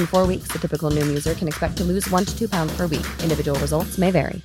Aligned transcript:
In 0.00 0.06
four 0.06 0.26
weeks, 0.32 0.48
the 0.54 0.58
typical 0.64 0.90
Noom 0.96 1.08
user 1.18 1.34
can 1.40 1.48
expect 1.52 1.74
to 1.78 1.84
lose 1.84 2.04
one 2.16 2.24
to 2.28 2.32
two 2.38 2.48
pounds 2.54 2.72
per 2.78 2.86
week. 2.94 3.06
Individual 3.26 3.58
results 3.64 3.98
may 3.98 4.10
vary. 4.10 4.40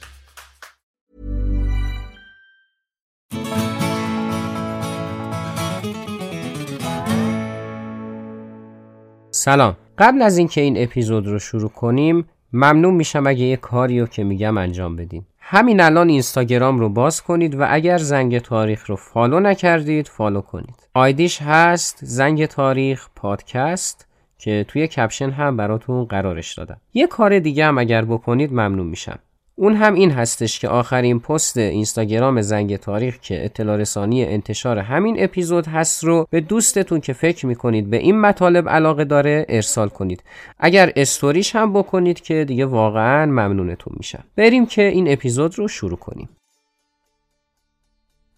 سلام 9.31 9.77
قبل 9.97 10.21
از 10.21 10.37
اینکه 10.37 10.61
این 10.61 10.83
اپیزود 10.83 11.27
رو 11.27 11.39
شروع 11.39 11.69
کنیم 11.69 12.29
ممنون 12.53 12.93
میشم 12.93 13.27
اگه 13.27 13.45
یه 13.45 13.57
کاری 13.57 13.99
رو 13.99 14.07
که 14.07 14.23
میگم 14.23 14.57
انجام 14.57 14.95
بدین 14.95 15.25
همین 15.39 15.81
الان 15.81 16.09
اینستاگرام 16.09 16.79
رو 16.79 16.89
باز 16.89 17.21
کنید 17.21 17.55
و 17.55 17.65
اگر 17.69 17.97
زنگ 17.97 18.39
تاریخ 18.39 18.89
رو 18.89 18.95
follow 18.95 19.39
نکردید 19.39 20.07
follow 20.07 20.41
کنید 20.41 20.87
آیدیش 20.93 21.41
هست 21.41 21.99
زنگ 22.01 22.45
تاریخ 22.45 23.07
پادکست 23.15 24.04
که 24.39 24.65
توی 24.67 24.87
caption 24.87 25.29
هم 25.29 25.57
براتون 25.57 26.05
قرارش 26.05 26.53
دادم. 26.53 26.77
یه 26.93 27.07
کار 27.07 27.39
دیگه 27.39 27.65
هم 27.65 27.77
اگر 27.77 28.05
بکنید 28.05 28.51
ممنون 28.51 28.87
میشم. 28.87 29.19
اون 29.57 29.75
هم 29.75 29.93
این 29.93 30.11
هستش 30.11 30.59
که 30.59 30.67
آخرین 30.67 31.19
پست 31.19 31.57
اینستاگرام 31.57 32.41
زنگ 32.41 32.75
تاریخ 32.75 33.19
که 33.19 33.45
اطلاع 33.45 33.77
رسانی 33.77 34.25
انتشار 34.25 34.79
همین 34.79 35.23
اپیزود 35.23 35.67
هست 35.67 36.03
رو 36.03 36.27
به 36.29 36.41
دوستتون 36.41 36.99
که 36.99 37.13
فکر 37.13 37.45
می‌کنید 37.45 37.89
به 37.89 37.97
این 37.97 38.21
مطالب 38.21 38.69
علاقه 38.69 39.05
داره 39.05 39.45
ارسال 39.49 39.89
کنید. 39.89 40.23
اگر 40.59 40.91
استوریش 40.95 41.55
هم 41.55 41.73
بکنید 41.73 42.21
که 42.21 42.45
دیگه 42.45 42.65
واقعا 42.65 43.25
ممنونتون 43.25 43.93
میشم. 43.97 44.23
بریم 44.35 44.65
که 44.65 44.81
این 44.81 45.11
اپیزود 45.11 45.59
رو 45.59 45.67
شروع 45.67 45.97
کنیم. 45.97 46.29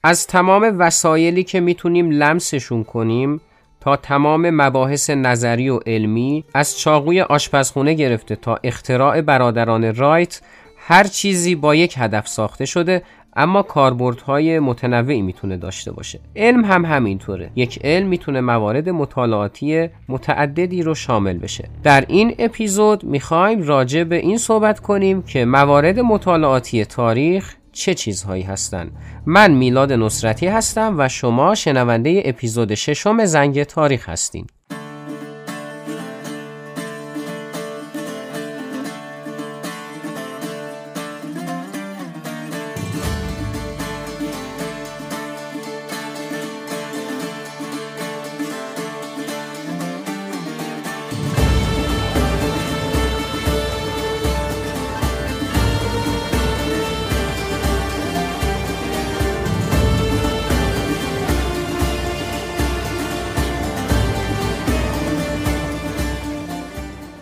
از 0.04 0.28
تمام 0.28 0.76
وسایلی 0.80 1.44
که 1.44 1.60
می‌تونیم 1.60 2.12
لمسشون 2.12 2.84
کنیم 2.84 3.42
تا 3.88 3.96
تمام 3.96 4.50
مباحث 4.50 5.10
نظری 5.10 5.70
و 5.70 5.80
علمی 5.86 6.44
از 6.54 6.80
چاقوی 6.80 7.22
آشپزخونه 7.22 7.94
گرفته 7.94 8.36
تا 8.36 8.60
اختراع 8.64 9.22
برادران 9.22 9.96
رایت 9.96 10.42
هر 10.78 11.04
چیزی 11.04 11.56
با 11.56 11.76
یک 11.76 11.96
هدف 11.98 12.28
ساخته 12.28 12.66
شده 12.66 13.04
اما 13.36 13.62
کاربردهای 13.62 14.60
متنوعی 14.60 15.22
می‌تونه 15.22 15.58
داشته 15.58 15.92
باشه. 15.92 16.20
علم 16.36 16.66
هم 16.66 16.86
همینطوره. 16.86 17.52
یک 17.56 17.80
علم 17.84 18.08
می‌تونه 18.08 18.42
موارد 18.42 18.90
مطالعاتی 18.90 19.90
متعددی 20.10 20.84
رو 20.84 20.96
شامل 20.96 21.38
بشه. 21.38 21.70
در 21.84 22.06
این 22.08 22.36
اپیزود 22.40 23.04
می‌خوایم 23.04 23.62
راجع 23.62 24.04
به 24.04 24.16
این 24.16 24.38
صحبت 24.38 24.80
کنیم 24.80 25.22
که 25.22 25.46
موارد 25.46 26.00
مطالعاتی 26.00 26.86
تاریخ 26.86 27.56
چه 27.78 27.94
چیزهایی 27.94 28.44
هستند 28.44 28.92
من 29.26 29.52
میلاد 29.52 29.94
نصرتی 29.94 30.48
هستم 30.48 30.96
و 30.98 31.10
شما 31.10 31.56
شنونده 31.56 32.22
اپیزود 32.26 32.76
ششم 32.76 33.26
زنگ 33.26 33.64
تاریخ 33.64 34.10
هستین. 34.10 34.48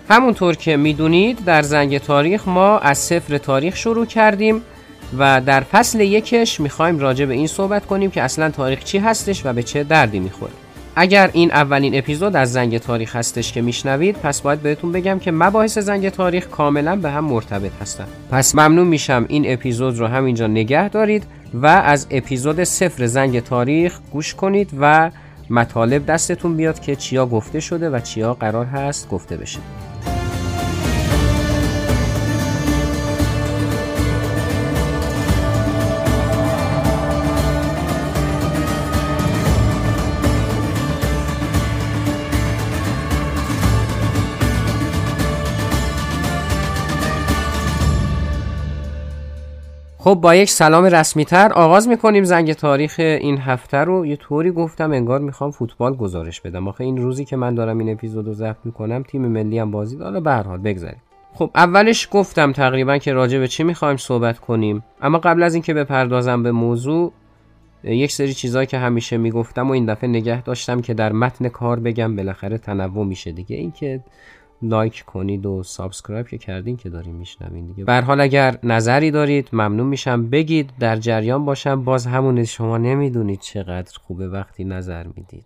همونطور 0.10 0.56
که 0.56 0.78
می‌دونید 0.78 1.46
در 1.46 1.62
زنگ 1.62 1.98
تاریخ 1.98 2.48
ما 2.48 2.78
از 2.78 2.98
صفر 2.98 3.38
تاریخ 3.38 3.76
شروع 3.76 4.06
کردیم 4.06 4.62
و 5.18 5.42
در 5.42 5.62
فصل 5.62 6.00
یکش 6.00 6.60
می‌خوایم 6.60 7.00
راجع 7.00 7.26
به 7.26 7.34
این 7.34 7.48
صحبت 7.48 7.86
کنیم 7.86 8.12
که 8.12 8.22
اصلا 8.22 8.50
تاریخ 8.50 8.84
چی 8.84 8.98
هستش 8.98 9.46
و 9.46 9.54
به 9.54 9.64
چه 9.64 9.84
دردی 9.84 10.20
می‌خوره. 10.20 10.52
اگر 10.96 11.30
این 11.34 11.52
اولین 11.52 11.98
اپیزود 11.98 12.36
از 12.36 12.54
زنگ 12.54 12.78
تاریخ 12.78 13.16
هستش 13.16 13.52
که 13.52 13.62
میشنوید 13.62 14.16
پس 14.16 14.42
باید 14.42 14.62
بهتون 14.62 14.92
بگم 14.92 15.20
که 15.20 15.32
مباحث 15.32 15.78
زنگ 15.78 16.10
تاریخ 16.10 16.48
کاملا 16.48 16.96
به 16.96 17.12
هم 17.12 17.26
مرتبط 17.26 17.72
هستن. 17.82 18.06
پس 18.32 18.56
ممنون 18.56 18.88
میشم 18.88 19.26
این 19.28 19.54
اپیزود 19.54 19.98
رو 19.98 20.08
همینجا 20.08 20.48
نگه 20.48 20.90
دارید 20.90 21.24
و 21.54 21.66
از 21.66 22.08
اپیزود 22.12 22.64
صفر 22.64 23.06
زنگ 23.06 23.40
تاریخ 23.40 24.00
گوش 24.12 24.36
کنید 24.36 24.70
و 24.80 25.12
مطالب 25.50 26.06
دستتون 26.06 26.58
بیاد 26.58 26.80
که 26.80 26.96
چیا 26.96 27.26
گفته 27.26 27.60
شده 27.60 27.90
و 27.90 28.00
چیا 28.00 28.34
قرار 28.34 28.66
هست 28.66 29.10
گفته 29.10 29.38
بشه. 29.38 29.60
خب 50.06 50.14
با 50.14 50.36
یک 50.36 50.50
سلام 50.50 50.84
رسمی 50.86 51.26
تر 51.26 51.54
آغاز 51.54 51.88
می‌کنیم 51.88 52.24
زنگ 52.24 52.54
تاریخ 52.54 52.96
این 53.00 53.38
هفته 53.38 53.78
رو. 53.78 54.06
یه 54.06 54.16
طوری 54.16 54.52
گفتم 54.52 54.92
انگار 54.92 55.20
می‌خوام 55.20 55.52
فوتبال 55.52 55.96
گزارش 55.96 56.42
بدم. 56.42 56.68
آخه 56.68 56.84
این 56.84 56.98
روزی 56.98 57.26
که 57.26 57.36
من 57.36 57.56
دارم 57.56 57.78
این 57.78 57.92
اپیزود 57.92 58.28
رو 58.28 58.34
ضبط 58.34 58.58
می‌کنم 58.64 59.04
تیم 59.04 59.28
ملی 59.28 59.60
هم 59.60 59.72
بازی 59.72 59.98
حالا 59.98 60.20
به 60.20 60.32
هر 60.32 60.44
حال 60.44 60.58
بگذاریم. 60.58 61.02
خب 61.34 61.50
اولش 61.56 62.08
گفتم 62.12 62.52
تقریبا 62.52 62.98
که 62.98 63.14
راجع 63.14 63.40
به 63.40 63.48
چی 63.48 63.64
می‌خوایم 63.64 63.98
صحبت 63.98 64.40
کنیم. 64.40 64.84
اما 65.02 65.18
قبل 65.18 65.44
از 65.44 65.54
اینکه 65.54 65.74
بپردازم 65.74 66.44
به 66.44 66.52
موضوع 66.52 67.12
یک 67.84 68.12
سری 68.12 68.34
چیزهایی 68.34 68.68
که 68.68 68.78
همیشه 68.78 69.18
می‌گفتم 69.18 69.68
و 69.70 69.72
این 69.72 69.86
دفعه 69.86 70.10
نگه 70.10 70.42
داشتم 70.42 70.82
که 70.82 70.94
در 70.94 71.12
متن 71.12 71.50
کار 71.50 71.80
بگم 71.80 72.16
بالاخره 72.16 72.58
تنوع 72.58 73.06
میشه 73.06 73.32
دیگه. 73.32 73.56
اینکه 73.56 74.04
like 74.68 75.04
کنید 75.04 75.46
و 75.46 75.64
subscribe 75.64 76.28
که 76.28 76.38
کردین 76.38 76.78
که 76.78 76.90
داریم 76.90 77.16
میشنوین 77.16 77.66
دیگه. 77.66 77.84
به 77.84 78.02
حال 78.02 78.22
اگر 78.22 78.58
نظری 78.64 79.12
دارید 79.12 79.50
ممنون 79.54 79.88
میشم. 79.88 80.30
بگید 80.30 80.70
در 80.80 80.96
جریان 80.96 81.46
باشم. 81.46 81.84
باز 81.84 82.08
همون 82.08 82.44
شما 82.44 82.78
نمی‌دونید 82.78 83.40
چقدر 83.40 83.98
خوبه 84.02 84.30
وقتی 84.30 84.64
نظر 84.64 85.04
می‌دید. 85.04 85.46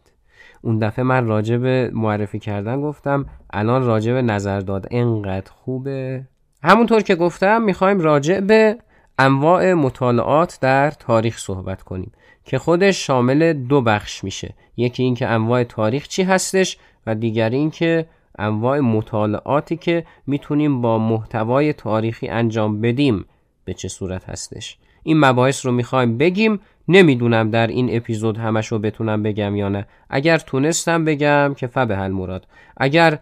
اون 0.61 0.79
دفعه 0.79 1.05
من 1.05 1.27
راجع 1.27 1.57
به 1.57 1.91
معرفی 1.93 2.39
کردن 2.39 2.81
گفتم. 2.81 3.25
الان 3.49 3.85
راجع 3.85 4.13
به 4.13 4.21
نظر 4.21 4.59
دادن. 4.59 4.87
انقدر 4.91 5.51
خوبه. 5.51 6.23
همونطور 6.63 7.01
که 7.01 7.15
گفتم 7.15 7.61
می‌خوایم 7.61 7.99
راجع 7.99 8.39
به 8.39 8.77
انواع 9.19 9.73
مطالعات 9.73 10.57
در 10.61 10.91
تاریخ 10.91 11.37
صحبت 11.37 11.83
کنیم 11.83 12.11
که 12.45 12.57
خودش 12.57 13.07
شامل 13.07 13.53
دو 13.53 13.81
بخش 13.81 14.23
میشه. 14.23 14.53
یکی 14.77 15.03
اینکه 15.03 15.27
انواع 15.27 15.63
تاریخ 15.63 16.07
چی 16.07 16.23
هستش 16.23 16.77
و 17.07 17.15
دیگری 17.15 17.57
اینکه 17.57 18.05
انواع 18.39 18.79
مطالعاتی 18.79 19.77
که 19.77 20.05
می‌تونیم 20.27 20.81
با 20.81 20.97
محتوای 20.97 21.73
تاریخی 21.73 22.27
انجام 22.27 22.81
بدیم 22.81 23.25
به 23.65 23.73
چه 23.73 23.87
صورت 23.87 24.29
هستش. 24.29 24.77
این 25.03 25.19
مباحث 25.19 25.65
رو 25.65 25.71
می‌خوایم 25.71 26.17
بگیم. 26.17 26.59
نمی‌دونم 26.87 27.49
در 27.49 27.67
این 27.67 27.97
اپیزود 27.97 28.37
همش 28.37 28.67
رو 28.67 28.79
بتونم 28.79 29.23
بگم 29.23 29.55
یا 29.55 29.69
نه. 29.69 29.87
اگر 30.09 30.37
تونستم 30.37 31.05
بگم 31.05 31.53
که 31.57 31.67
فبه 31.67 31.97
هل 31.97 32.11
مراد 32.11 32.47
اگر 32.77 33.19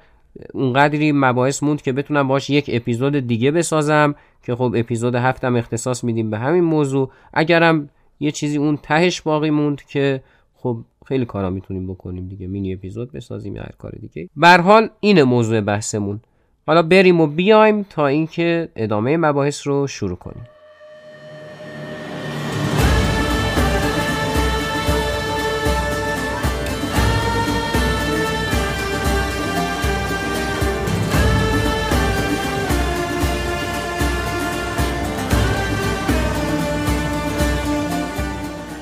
اونقدری 0.54 1.12
مباحث 1.12 1.64
موند 1.64 1.82
که 1.82 1.94
بتونم 1.94 2.28
باش 2.28 2.50
یک 2.50 2.70
اپیزود 2.74 3.28
دیگه 3.28 3.52
بسازم 3.52 4.16
که 4.44 4.56
خب 4.56 4.74
اپیزود 4.78 5.16
هفتم 5.16 5.56
اختصاص 5.56 6.04
میدیم 6.04 6.30
به 6.30 6.38
همین 6.38 6.64
موضوع. 6.64 7.12
اگرم 7.34 7.90
یه 8.20 8.32
چیزی 8.32 8.58
اون 8.58 8.78
تهش 8.78 9.22
باقی 9.22 9.50
موند 9.50 9.82
که 9.82 10.24
خب 10.58 10.78
خیلی 11.06 11.26
کارا 11.26 11.50
می‌تونیم 11.50 11.88
بکنیم 11.88 12.28
دیگه 12.28 12.48
مینی 12.48 12.74
اپیزود 12.74 13.12
بسازیم 13.12 13.56
یا 13.56 13.62
هر 13.62 13.74
کار 13.78 13.92
دیگه. 13.92 14.30
به 14.36 14.48
حال 14.48 14.90
این 15.00 15.24
موضوع 15.24 15.62
بحثمون. 15.62 16.20
حالا 16.68 16.82
بریم 16.84 17.22
و 17.22 17.28
بیایم 17.28 17.84
تا 17.84 18.08
اینکه 18.08 18.70
ادامه 18.76 19.18
مباحث 19.18 19.68
رو 19.68 19.88
شروع 19.88 20.16
کنیم. 20.16 20.44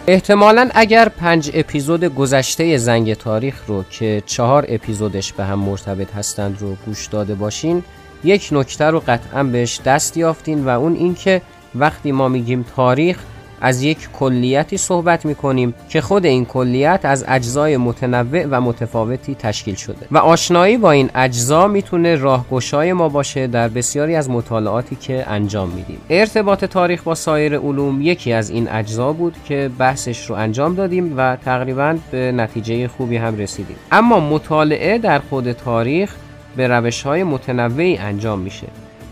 احتمالا 0.08 0.70
اگر 0.76 1.10
پنج 1.10 1.52
اپیزود 1.54 2.04
گذشته 2.04 2.78
زنگ 2.78 3.14
تاریخ 3.14 3.64
رو 3.68 3.84
که 3.90 4.24
چهار 4.26 4.66
اپیزودش 4.70 5.34
به 5.34 5.44
هم 5.46 5.60
مرتبط 5.60 6.14
هستند 6.14 6.58
رو 6.60 6.76
گوش 6.86 7.08
داده 7.08 7.36
باشین 7.36 7.84
یک 8.24 8.50
نکته 8.52 8.86
رو 8.86 9.04
قطعا 9.08 9.44
بهش 9.44 9.82
دست 9.86 10.18
یافتین 10.18 10.66
و 10.66 10.70
اون 10.70 10.96
اینکه 10.96 11.42
وقتی 11.76 12.12
ما 12.12 12.28
میگیم 12.28 12.66
تاریخ 12.76 13.18
از 13.62 13.82
یک 13.82 14.10
کلیتی 14.14 14.78
صحبت 14.78 15.26
می 15.26 15.36
کنیم 15.36 15.74
که 15.90 16.02
خود 16.02 16.26
این 16.26 16.46
کلیت 16.46 17.00
از 17.04 17.26
اجزای 17.28 17.78
متنوع 17.78 18.46
و 18.46 18.62
متفاوتی 18.62 19.36
تشکیل 19.36 19.76
شده 19.76 20.08
و 20.12 20.18
آشنایی 20.18 20.78
با 20.78 20.92
این 20.92 21.10
اجزا 21.16 21.68
می‌تونه 21.68 22.16
راهگشای 22.16 22.94
ما 22.94 23.10
باشه 23.10 23.48
در 23.48 23.68
بسیاری 23.68 24.16
از 24.16 24.30
مطالعاتی 24.30 24.96
که 24.96 25.26
انجام 25.28 25.70
میدیم. 25.70 25.98
ارتباط 26.10 26.66
تاریخ 26.66 27.04
با 27.04 27.16
سایر 27.16 27.58
علوم 27.58 28.02
یکی 28.02 28.34
از 28.34 28.50
این 28.50 28.70
اجزا 28.70 29.14
بود 29.14 29.36
که 29.46 29.72
بحثش 29.78 30.30
رو 30.30 30.36
انجام 30.36 30.76
دادیم 30.76 31.14
و 31.18 31.38
تقریبا 31.46 31.98
به 32.12 32.32
نتیجه 32.32 32.88
خوبی 32.88 33.18
هم 33.18 33.38
رسیدیم. 33.38 33.76
اما 33.92 34.20
مطالعه 34.20 34.98
در 34.98 35.20
خود 35.20 35.52
تاریخ 35.52 36.16
به 36.56 36.68
روش 36.68 37.02
های 37.02 37.24
متنوعی 37.24 37.98
انجام 37.98 38.40
میشه. 38.40 38.68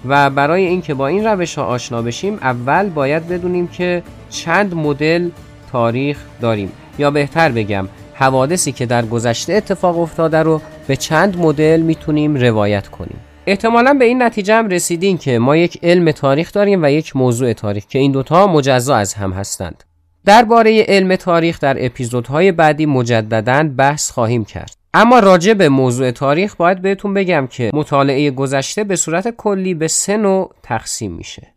و 0.05 0.29
برای 0.29 0.65
اینکه 0.65 0.93
با 0.93 1.07
این 1.07 1.25
روش 1.27 1.55
ها 1.57 1.65
آشنا 1.65 2.01
بشیم 2.01 2.33
اول 2.33 2.89
باید 2.89 3.27
بدونیم 3.27 3.67
که 3.67 4.03
چند 4.29 4.75
مدل 4.75 5.29
تاریخ 5.71 6.17
داریم. 6.41 6.71
یا 6.97 7.11
بهتر 7.11 7.51
بگم 7.51 7.87
حوادثی 8.13 8.71
که 8.71 8.85
در 8.85 9.05
گذشته 9.05 9.53
اتفاق 9.53 9.99
افتاده 9.99 10.43
رو 10.43 10.61
به 10.87 10.95
چند 10.95 11.37
مدل 11.37 11.81
می‌تونیم 11.81 12.35
روایت 12.35 12.87
کنیم. 12.87 13.19
احتمالا 13.47 13.93
به 13.93 14.05
این 14.05 14.23
نتیجه 14.23 14.53
هم 14.55 14.67
رسیدین 14.67 15.17
که 15.17 15.39
ما 15.39 15.57
یک 15.57 15.79
علم 15.83 16.11
تاریخ 16.11 16.51
داریم 16.51 16.83
و 16.83 16.91
یک 16.91 17.15
موضوع 17.15 17.53
تاریخ 17.53 17.85
که 17.85 17.99
این 17.99 18.11
دوتا 18.11 18.47
مجزا 18.47 18.95
از 18.95 19.13
هم 19.13 19.31
هستند. 19.31 19.83
درباره 20.25 20.85
علم 20.87 21.15
تاریخ 21.15 21.59
در 21.59 21.85
اپیزودهای 21.85 22.51
بعدی 22.51 22.85
مجددا 22.85 23.69
بحث 23.77 24.11
خواهیم 24.11 24.45
کرد. 24.45 24.82
اما 24.93 25.19
راجع 25.19 25.53
به 25.53 25.69
موضوع 25.69 26.11
تاریخ 26.11 26.55
باید 26.55 26.81
بهتون 26.81 27.13
بگم 27.13 27.47
که 27.47 27.71
مطالعه 27.73 28.31
گذشته 28.31 28.83
به 28.83 28.95
صورت 28.95 29.29
کلی 29.29 29.73
به 29.73 29.87
سه 29.87 30.17
نوع 30.17 30.55
تقسیم 30.63 31.11
میشه 31.11 31.53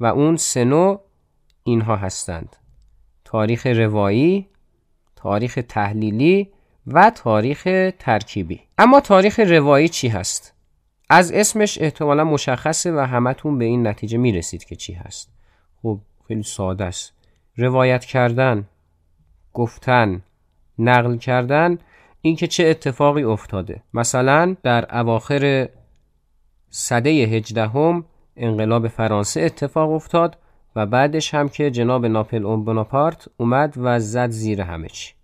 و 0.00 0.06
اون 0.06 0.36
سه 0.36 0.64
نوع 0.64 1.00
اینها 1.62 1.96
هستند 1.96 2.56
تاریخ 3.24 3.66
روایی 3.66 4.48
تاریخ 5.16 5.58
تحلیلی 5.68 6.50
و 6.86 7.10
تاریخ 7.10 7.68
ترکیبی. 7.98 8.60
اما 8.78 9.00
تاریخ 9.00 9.40
روایی 9.40 9.88
چی 9.88 10.08
هست؟ 10.08 10.54
از 11.10 11.32
اسمش 11.32 11.78
احتمالا 11.80 12.24
مشخصه 12.24 12.92
و 12.92 12.98
همتون 12.98 13.58
به 13.58 13.64
این 13.64 13.86
نتیجه 13.86 14.18
می‌رسید 14.18 14.64
که 14.64 14.76
چی 14.76 14.92
هست. 14.92 15.32
خب 15.82 16.00
خیلی 16.28 16.42
ساده 16.42 16.84
است. 16.84 17.12
روایت 17.56 18.04
کردن 18.04 18.64
گفتن 19.52 20.22
نقل 20.78 21.16
کردن 21.16 21.78
اینکه 22.26 22.46
چه 22.46 22.66
اتفاقی 22.66 23.22
افتاده. 23.22 23.82
مثلا 23.94 24.56
در 24.62 24.98
اواخر 24.98 25.68
سده 26.70 27.10
هجدهم 27.10 28.04
انقلاب 28.36 28.88
فرانسه 28.88 29.40
اتفاق 29.40 29.90
افتاد 29.90 30.38
و 30.76 30.86
بعدش 30.86 31.34
هم 31.34 31.48
که 31.48 31.70
جناب 31.70 32.06
ناپل 32.06 32.46
اون 32.46 32.64
بناپارت 32.64 33.28
اومد 33.36 33.74
و 33.76 34.00
زد 34.00 34.30
زیر 34.30 34.60
همه 34.60 34.88
چی. 34.88 35.14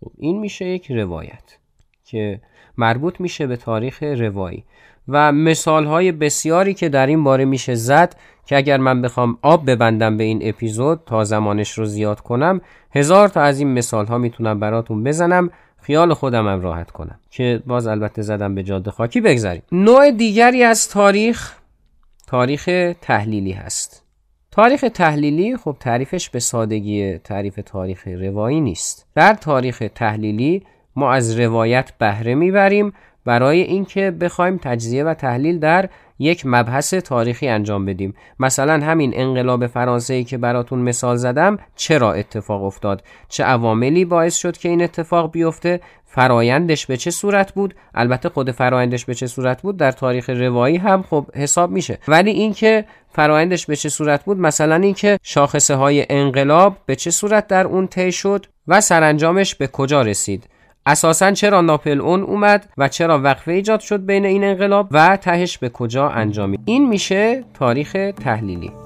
خب، 0.00 0.12
این 0.18 0.38
میشه 0.38 0.64
یک 0.64 0.90
روایت 0.90 1.58
که 2.04 2.40
مربوط 2.76 3.20
میشه 3.20 3.46
به 3.46 3.56
تاریخ 3.56 4.02
روایی 4.02 4.64
و 5.08 5.32
مثال 5.32 5.84
های 5.86 6.12
بسیاری 6.12 6.74
که 6.74 6.88
در 6.88 7.06
این 7.06 7.24
باره 7.24 7.44
میشه 7.44 7.74
زد 7.74 8.16
که 8.46 8.56
اگر 8.56 8.76
من 8.76 9.02
بخوام 9.02 9.38
آب 9.42 9.70
ببندم 9.70 10.16
به 10.16 10.24
این 10.24 10.40
اپیزود 10.42 11.02
تا 11.06 11.24
زمانش 11.24 11.70
رو 11.72 11.84
زیاد 11.84 12.20
کنم 12.20 12.60
هزار 12.94 13.28
تا 13.28 13.40
از 13.40 13.58
این 13.58 13.72
مثال 13.72 14.06
ها 14.06 14.18
می‌تونم 14.18 14.60
براتون 14.60 15.04
بزنم. 15.04 15.50
خیال 15.86 16.14
خودم 16.14 16.48
هم 16.48 16.60
راحت 16.60 16.90
کنم. 16.90 17.20
که 17.30 17.62
باز 17.66 17.86
البته 17.86 18.22
زدم 18.22 18.54
به 18.54 18.62
جاده 18.62 18.90
خاکی 18.90 19.20
بگذاریم. 19.20 19.62
نوع 19.72 20.10
دیگری 20.10 20.62
از 20.62 20.88
تاریخ 20.88 21.52
تاریخ 22.26 22.92
تحلیلی 23.00 23.52
هست. 23.52 24.04
تاریخ 24.50 24.84
تحلیلی 24.94 25.56
خب 25.56 25.76
تعریفش 25.80 26.30
به 26.30 26.40
سادگی 26.40 27.18
تعریف 27.18 27.60
تاریخ 27.66 28.08
روایی 28.08 28.60
نیست. 28.60 29.06
در 29.14 29.34
تاریخ 29.34 29.82
تحلیلی 29.94 30.62
ما 30.96 31.12
از 31.12 31.40
روایت 31.40 31.92
بهره 31.98 32.34
می‌بریم 32.34 32.92
برای 33.26 33.60
اینکه 33.60 34.10
بخوایم 34.10 34.58
تجزیه 34.62 35.04
و 35.04 35.14
تحلیل 35.14 35.58
در 35.58 35.88
یک 36.18 36.42
مبحث 36.46 36.94
تاریخی 36.94 37.48
انجام 37.48 37.86
بدیم. 37.86 38.14
مثلا 38.40 38.86
همین 38.86 39.12
انقلاب 39.14 39.66
فرانسه 39.66 40.14
ای 40.14 40.24
که 40.24 40.38
براتون 40.38 40.78
مثال 40.78 41.16
زدم 41.16 41.58
چرا 41.76 42.12
اتفاق 42.12 42.64
افتاد؟ 42.64 43.02
چه 43.28 43.44
عواملی 43.44 44.04
باعث 44.04 44.36
شد 44.36 44.56
که 44.56 44.68
این 44.68 44.82
اتفاق 44.82 45.32
بیفته؟ 45.32 45.80
فرایندش 46.04 46.86
به 46.86 46.96
چه 46.96 47.10
صورت 47.10 47.52
بود؟ 47.52 47.74
البته 47.94 48.28
خود 48.28 48.50
فرایندش 48.50 49.04
به 49.04 49.14
چه 49.14 49.26
صورت 49.26 49.62
بود؟ 49.62 49.76
در 49.76 49.92
تاریخ 49.92 50.30
روایی 50.30 50.76
هم 50.76 51.02
خب 51.02 51.26
حساب 51.34 51.70
میشه. 51.70 51.98
ولی 52.08 52.30
اینکه 52.30 52.84
فرایندش 53.12 53.66
به 53.66 53.76
چه 53.76 53.88
صورت 53.88 54.24
بود؟ 54.24 54.38
مثلا 54.38 54.74
اینکه 54.74 55.18
شاخصه 55.22 55.74
های 55.74 56.06
انقلاب 56.10 56.76
به 56.86 56.96
چه 56.96 57.10
صورت 57.10 57.46
در 57.46 57.66
اون 57.66 57.86
طی 57.86 58.12
شد 58.12 58.46
و 58.68 58.80
سرانجامش 58.80 59.54
به 59.54 59.66
کجا 59.66 60.02
رسید؟ 60.02 60.44
اساسا 60.86 61.32
چرا 61.32 61.60
ناپل 61.60 62.00
اون 62.00 62.22
اومد 62.22 62.68
و 62.78 62.88
چرا 62.88 63.20
وقفه 63.22 63.52
ایجاد 63.52 63.80
شد 63.80 64.06
بین 64.06 64.24
این 64.24 64.44
انقلاب 64.44 64.88
و 64.90 65.16
تهش 65.16 65.58
به 65.58 65.68
کجا 65.68 66.08
انجامید؟ 66.08 66.60
این 66.64 66.88
میشه 66.88 67.44
تاریخ 67.54 67.96
تحلیلی. 68.24 68.85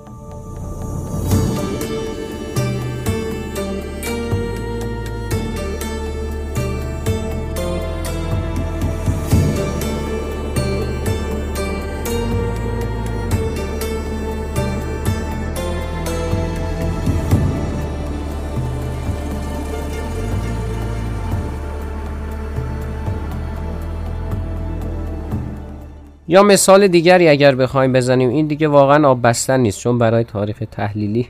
یا 26.30 26.42
مثال 26.42 26.88
دیگری 26.88 27.28
اگر 27.28 27.54
بخوایم 27.54 27.92
بزنیم 27.92 28.28
این 28.28 28.46
دیگه 28.46 28.68
واقعا 28.68 29.08
آب 29.08 29.26
بستن 29.26 29.60
نیست 29.60 29.80
چون 29.80 29.98
برای 29.98 30.24
تاریخ 30.24 30.62
تحلیلی 30.70 31.28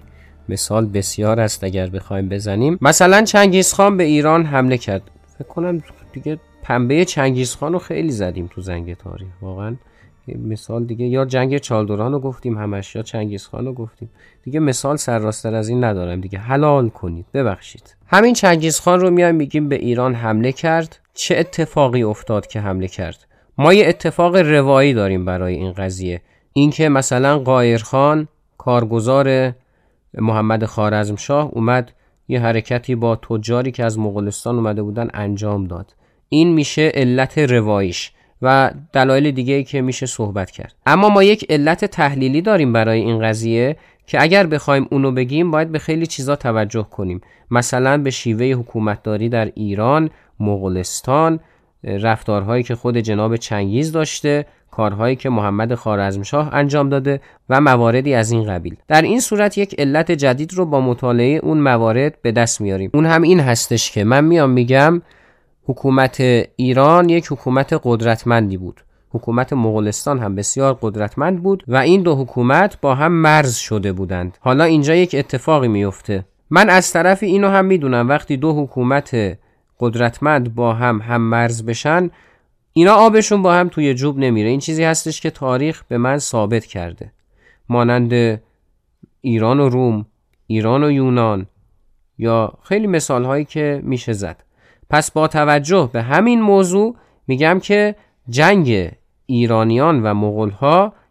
مثال 0.49 0.87
بسیار 0.87 1.41
است 1.41 1.65
اگر 1.65 1.87
بخوایم 1.87 2.29
بزنیم. 2.29 2.79
مثلا 2.81 3.23
چنگیزخان 3.25 3.97
به 3.97 4.05
ایران 4.05 4.45
حمله 4.45 4.79
کرد. 4.79 5.03
فکر 5.39 5.49
کنم 5.49 5.83
دیگه 6.13 6.39
پنبه 6.63 7.05
چنگیزخان 7.05 7.73
رو 7.73 7.79
خیلی 7.79 8.11
زدیم 8.11 8.51
تو 8.55 8.61
زنگ 8.61 8.95
تاریخ 8.95 9.29
واقعا. 9.43 9.77
مثال 10.29 10.85
دیگه 10.85 11.07
یا 11.07 11.25
جنگ 11.25 11.59
چالدوران 11.59 12.13
رو 12.13 12.21
گفتیم 12.21 12.59
همش 12.59 12.95
یا 12.95 13.03
چنگیزخان 13.03 13.67
رو 13.67 13.73
گفتیم. 13.73 14.11
دیگه 14.43 14.61
مثال 14.61 14.97
سرراستر 14.97 15.55
از 15.55 15.69
این 15.69 15.85
ندارم 15.85 16.21
دیگه. 16.21 16.39
حلال 16.39 16.89
کنید 16.89 17.27
ببخشید. 17.35 17.97
همین 18.07 18.35
چنگیزخان 18.35 19.01
رو 19.01 19.11
میایم 19.11 19.35
میگیم 19.35 19.69
به 19.69 19.77
ایران 19.77 20.15
حمله 20.15 20.53
کرد. 20.53 20.99
چه 21.15 21.37
اتفاقی 21.39 22.03
افتاد 22.03 22.47
که 22.47 22.61
حمله 22.61 22.89
کرد؟ 22.89 23.30
ما 23.61 23.75
یه 23.75 23.89
اتفاق 23.89 24.37
روایی 24.37 24.95
داریم 24.95 25.25
برای 25.25 25.55
این 25.55 25.73
قضیه. 25.73 26.21
اینکه 26.53 26.89
مثلا 26.89 27.39
قایرخان 27.39 28.29
کارگزار 28.59 29.53
محمد 30.15 30.65
خارزمشاه 30.65 31.49
اومد 31.53 31.93
یه 32.29 32.41
حرکتی 32.41 32.95
با 32.95 33.17
تجاری 33.17 33.71
که 33.71 33.85
از 33.85 33.99
مغولستان 33.99 34.57
اومده 34.57 34.83
بودن 34.83 35.09
انجام 35.15 35.67
داد. 35.67 35.95
این 36.29 36.53
میشه 36.53 36.93
علت 36.95 37.39
رواییش 37.39 38.13
و 38.43 38.71
دلایل 38.93 39.31
دیگه 39.31 39.63
که 39.63 39.81
میشه 39.83 40.07
صحبت 40.07 40.51
کرد. 40.51 40.75
اما 40.87 41.09
ما 41.09 41.23
یک 41.23 41.47
علت 41.51 41.85
تحلیلی 41.85 42.43
داریم 42.43 42.73
برای 42.73 43.01
این 43.01 43.23
قضیه 43.23 43.77
که 44.07 44.23
اگر 44.23 44.47
بخوایم 44.47 44.89
اونو 44.91 45.13
بگیم 45.13 45.51
باید 45.51 45.73
به 45.73 45.79
خیلی 45.79 46.07
چیزا 46.07 46.37
توجه 46.37 46.87
کنیم. 46.91 47.21
مثلا 47.51 47.99
به 47.99 48.11
شیوه 48.11 48.47
حکومتداری 48.47 49.29
در 49.29 49.53
ایران 49.55 50.11
مغولستان 50.41 51.41
رفتارهایی 51.85 52.63
که 52.63 52.75
خود 52.75 52.97
جناب 52.97 53.37
چنگیز 53.37 53.93
داشته 53.93 54.47
کارهایی 54.71 55.17
که 55.17 55.31
محمد 55.31 55.75
خارزمشاه 55.75 56.55
انجام 56.55 56.89
داده 56.89 57.21
و 57.49 57.61
مواردی 57.61 58.15
از 58.15 58.31
این 58.31 58.45
قبیل. 58.45 58.77
در 58.89 59.03
این 59.03 59.21
صورت 59.21 59.59
یک 59.59 59.75
علت 59.79 60.13
جدید 60.13 60.55
رو 60.55 60.67
با 60.67 60.81
مطالعه 60.81 61.41
اون 61.43 61.59
موارد 61.59 62.23
به 62.23 62.33
دست 62.33 62.61
میاریم. 62.61 62.91
اون 62.95 63.07
هم 63.07 63.23
این 63.23 63.41
هستش 63.41 63.91
که 63.91 64.05
من 64.05 64.25
میام 64.25 64.51
میگم 64.51 65.03
حکومت 65.65 66.21
ایران 66.57 67.09
یک 67.09 67.27
حکومت 67.31 67.81
قدرتمندی 67.85 68.57
بود. 68.57 68.81
حکومت 69.11 69.53
مغولستان 69.53 70.19
هم 70.19 70.35
بسیار 70.35 70.79
قدرتمند 70.83 71.43
بود 71.43 71.65
و 71.69 71.77
این 71.77 72.03
دو 72.03 72.15
حکومت 72.17 72.81
با 72.81 72.95
هم 72.95 73.13
مرز 73.13 73.55
شده 73.55 73.93
بودند. 73.93 74.39
حالا 74.41 74.65
اینجا 74.65 74.95
یک 74.95 75.15
اتفاقی 75.19 75.69
میفته. 75.69 76.25
من 76.51 76.71
از 76.71 76.93
طرفی 76.93 77.27
اینو 77.27 77.49
هم 77.49 77.65
می‌دونم. 77.65 78.09
وقتی 78.09 78.37
دو 78.37 78.63
حکومت 78.63 79.39
قدرتمند 79.81 80.55
با 80.55 80.75
هم 80.75 81.01
هم 81.01 81.21
مرز 81.21 81.65
بشن 81.65 82.11
اینا 82.73 82.95
آبشون 82.95 83.43
با 83.43 83.53
هم 83.53 83.69
توی 83.69 83.95
جوب 83.95 84.19
نمیره. 84.19 84.49
این 84.49 84.61
چیزی 84.61 84.85
هستش 84.85 85.21
که 85.21 85.31
تاریخ 85.31 85.83
به 85.89 85.99
من 85.99 86.19
ثابت 86.19 86.67
کرده. 86.67 87.13
مانند 87.69 88.43
ایران 89.21 89.61
و 89.61 89.69
روم 89.69 90.07
ایران 90.47 90.85
و 90.85 90.91
یونان 90.91 91.47
یا 92.19 92.53
خیلی 92.63 92.87
مثال 92.87 93.25
هایی 93.25 93.45
که 93.45 93.81
میشه 93.85 94.13
زد. 94.13 94.45
پس 94.91 95.11
با 95.11 95.29
توجه 95.29 95.91
به 95.93 96.03
همین 96.03 96.41
موضوع 96.41 96.97
میگم 97.27 97.61
که 97.63 97.95
جنگ 98.29 98.91
ایرانیان 99.27 100.03
و 100.03 100.15
مغول 100.15 100.53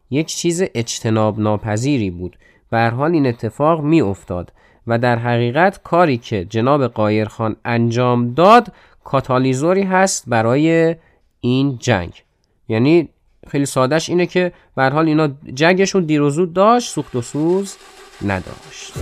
یک 0.10 0.28
چیز 0.28 0.64
اجتناب 0.76 1.40
ناپذیری 1.40 2.10
بود. 2.10 2.38
به 2.70 2.90
حال 2.90 3.12
این 3.12 3.28
اتفاق 3.28 3.82
می 3.82 4.02
افتاد 4.02 4.54
و 4.90 4.98
در 4.98 5.20
حقیقت 5.20 5.84
کاری 5.84 6.18
که 6.18 6.46
جناب 6.46 6.88
قایرخان 6.88 7.56
انجام 7.66 8.34
داد 8.34 8.74
کاتالیزوری 9.04 9.84
هست 9.84 10.24
برای 10.28 10.96
این 11.42 11.78
جنگ. 11.78 12.24
یعنی 12.68 13.10
خیلی 13.48 13.66
سادهش 13.66 14.10
اینه 14.10 14.26
که 14.26 14.52
به 14.76 14.90
حال 14.90 15.08
اینا 15.08 15.30
جنگشون 15.54 16.06
دیر 16.06 16.22
و 16.22 16.30
زود 16.30 16.54
داشت 16.54 16.90
سوخت 16.90 17.16
و 17.16 17.22
سوز 17.22 17.78
نداشت. 18.26 18.94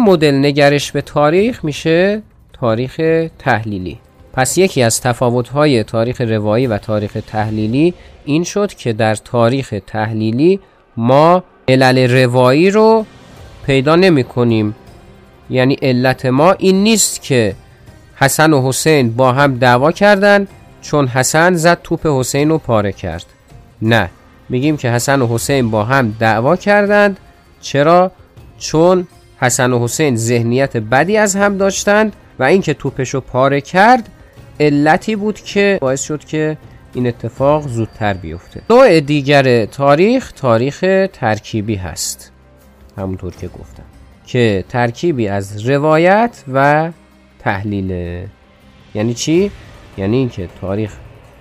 این 0.00 0.08
مدل 0.08 0.34
نگرش 0.34 0.92
به 0.92 1.02
تاریخ 1.02 1.64
میشه 1.64 2.22
تاریخ 2.52 3.00
تحلیلی. 3.38 3.98
پس 4.32 4.58
یکی 4.58 4.82
از 4.82 5.00
تفاوت‌های 5.00 5.84
تاریخ 5.84 6.20
روایی 6.20 6.66
و 6.66 6.78
تاریخ 6.78 7.18
تحلیلی 7.26 7.94
این 8.24 8.44
شد 8.44 8.74
که 8.74 8.92
در 8.92 9.14
تاریخ 9.14 9.74
تحلیلی 9.86 10.60
ما 10.96 11.44
علل 11.68 12.24
روایی 12.24 12.70
رو 12.70 13.06
پیدا 13.66 13.96
نمی 13.96 14.24
کنیم. 14.24 14.74
یعنی 15.50 15.74
علت 15.82 16.26
ما 16.26 16.52
این 16.52 16.82
نیست 16.82 17.22
که 17.22 17.54
حسن 18.16 18.52
و 18.52 18.68
حسین 18.68 19.12
با 19.12 19.32
هم 19.32 19.58
دعوا 19.58 19.92
کردند 19.92 20.48
چون 20.82 21.06
حسن 21.06 21.54
زد 21.54 21.78
توپ 21.82 22.06
حسین 22.06 22.48
رو 22.48 22.58
پاره 22.58 22.92
کرد. 22.92 23.26
نه 23.82 24.10
میگیم 24.48 24.76
که 24.76 24.90
حسن 24.90 25.22
و 25.22 25.34
حسین 25.34 25.70
با 25.70 25.84
هم 25.84 26.16
دعوا 26.20 26.56
کردند. 26.56 27.20
چرا؟ 27.60 28.12
چون 28.58 29.06
حسن 29.40 29.72
و 29.72 29.84
حسین 29.84 30.16
ذهنیت 30.16 30.76
بدی 30.76 31.16
از 31.16 31.36
هم 31.36 31.56
داشتند 31.56 32.16
و 32.38 32.42
اینکه 32.42 32.74
توپشو 32.74 33.20
پاره 33.20 33.60
کرد 33.60 34.08
علتی 34.60 35.16
بود 35.16 35.40
که 35.40 35.78
باعث 35.80 36.02
شد 36.02 36.24
که 36.24 36.56
این 36.94 37.06
اتفاق 37.06 37.68
زودتر 37.68 38.14
بیفته. 38.14 38.60
نوع 38.70 39.00
دیگر 39.00 39.66
تاریخ 39.66 40.32
تاریخ 40.32 40.80
ترکیبی 41.12 41.74
هست. 41.74 42.32
همونطور 42.96 43.32
که 43.36 43.48
گفتم. 43.48 43.82
که 44.26 44.64
ترکیبی 44.68 45.28
از 45.28 45.66
روایت 45.68 46.44
و 46.52 46.90
تحلیل. 47.38 47.90
یعنی 48.94 49.14
چی؟ 49.14 49.50
یعنی 49.98 50.16
اینکه 50.16 50.48
تاریخ 50.60 50.92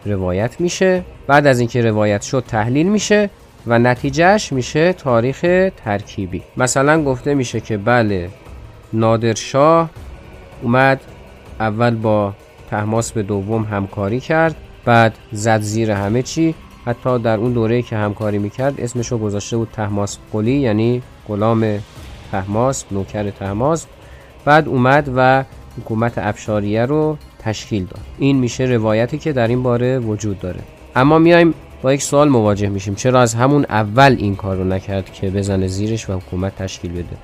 روایت 0.06 0.62
میشه 0.62 1.04
بعد 1.28 1.48
از 1.48 1.60
اینکه 1.60 1.82
روایت 1.82 2.22
شد 2.22 2.44
تحلیل 2.48 2.90
میشه 2.90 3.30
و 3.68 3.80
نتیجهش 3.80 4.54
میشه 4.54 4.94
تاریخ 4.94 5.70
ترکیبی. 5.86 6.44
مثلا 6.58 7.04
گفته 7.04 7.34
میشه 7.34 7.60
که 7.60 7.78
بله 7.78 8.30
نادرشاه 8.94 9.90
اومد 10.62 11.02
اول 11.60 11.96
با 11.96 12.34
تحماس 12.70 13.12
به 13.12 13.24
دوم 13.24 13.64
همکاری 13.64 14.20
کرد 14.20 14.56
بعد 14.86 15.16
زد 15.32 15.62
زیر 15.62 15.92
همه 15.92 16.22
چی. 16.22 16.56
حتی 16.86 17.20
در 17.20 17.38
اون 17.38 17.54
دوره 17.54 17.82
که 17.82 17.98
همکاری 17.98 18.38
می‌کرد 18.38 18.82
اسمشو 18.82 19.18
گذاشته 19.18 19.58
بود 19.58 19.70
تحماس 19.74 20.18
قلی 20.32 20.60
یعنی 20.60 21.02
غلام 21.28 21.80
تحماس 22.32 22.86
نوکر 22.92 23.30
تحماس. 23.30 23.86
بعد 24.46 24.68
اومد 24.68 25.12
و 25.16 25.44
حکومت 25.78 26.18
افشاریه 26.18 26.86
رو 26.86 27.18
تشکیل 27.40 27.86
داد. 27.86 28.02
این 28.20 28.40
میشه 28.40 28.64
روایتی 28.64 29.18
که 29.18 29.34
در 29.34 29.48
این 29.48 29.64
باره 29.64 30.00
وجود 30.00 30.40
داره. 30.40 30.60
اما 30.96 31.20
میایم 31.20 31.54
با 31.82 31.94
یک 31.94 32.02
سوال 32.02 32.30
مواجه 32.30 32.70
میشیم. 32.70 32.96
چرا 32.96 33.22
از 33.22 33.34
همون 33.34 33.66
اول 33.70 34.16
این 34.20 34.36
کار 34.36 34.56
رو 34.56 34.64
نکرد 34.64 35.14
که 35.14 35.30
بزنه 35.30 35.68
زیرش 35.68 36.10
و 36.10 36.14
حکومت 36.14 36.56
تشکیل 36.56 36.92
بده؟ 36.92 37.18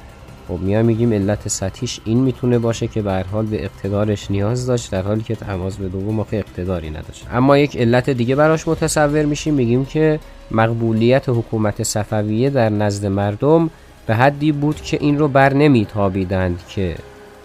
خب 0.47 0.59
میای 0.59 0.83
میگیم 0.83 1.13
علت 1.13 1.47
سطحیش 1.47 1.99
این 2.05 2.17
می‌تونه 2.17 2.59
باشه 2.59 2.87
که 2.87 3.01
به 3.01 3.25
حال 3.31 3.45
به 3.45 3.63
اقتدارش 3.63 4.31
نیاز 4.31 4.65
داشت 4.67 4.91
در 4.91 5.01
حالی 5.01 5.23
که 5.23 5.35
تماس 5.35 5.75
به 5.75 5.89
دوم 5.89 6.19
آخه 6.19 6.37
اقتداری 6.37 6.89
نداشت. 6.89 7.27
اما 7.31 7.57
یک 7.57 7.77
علت 7.77 8.09
دیگه 8.09 8.35
براش 8.35 8.67
متصور 8.67 9.25
میشیم. 9.25 9.53
میگیم 9.53 9.85
که 9.85 10.19
مقبولیت 10.51 11.29
حکومت 11.29 11.83
صفویه 11.83 12.49
در 12.49 12.69
نزد 12.69 13.05
مردم 13.05 13.69
به 14.07 14.15
حدی 14.15 14.51
بود 14.51 14.81
که 14.81 14.97
این 15.01 15.19
رو 15.19 15.27
بر 15.27 15.53
نمیتابیدند 15.53 16.63
که 16.69 16.95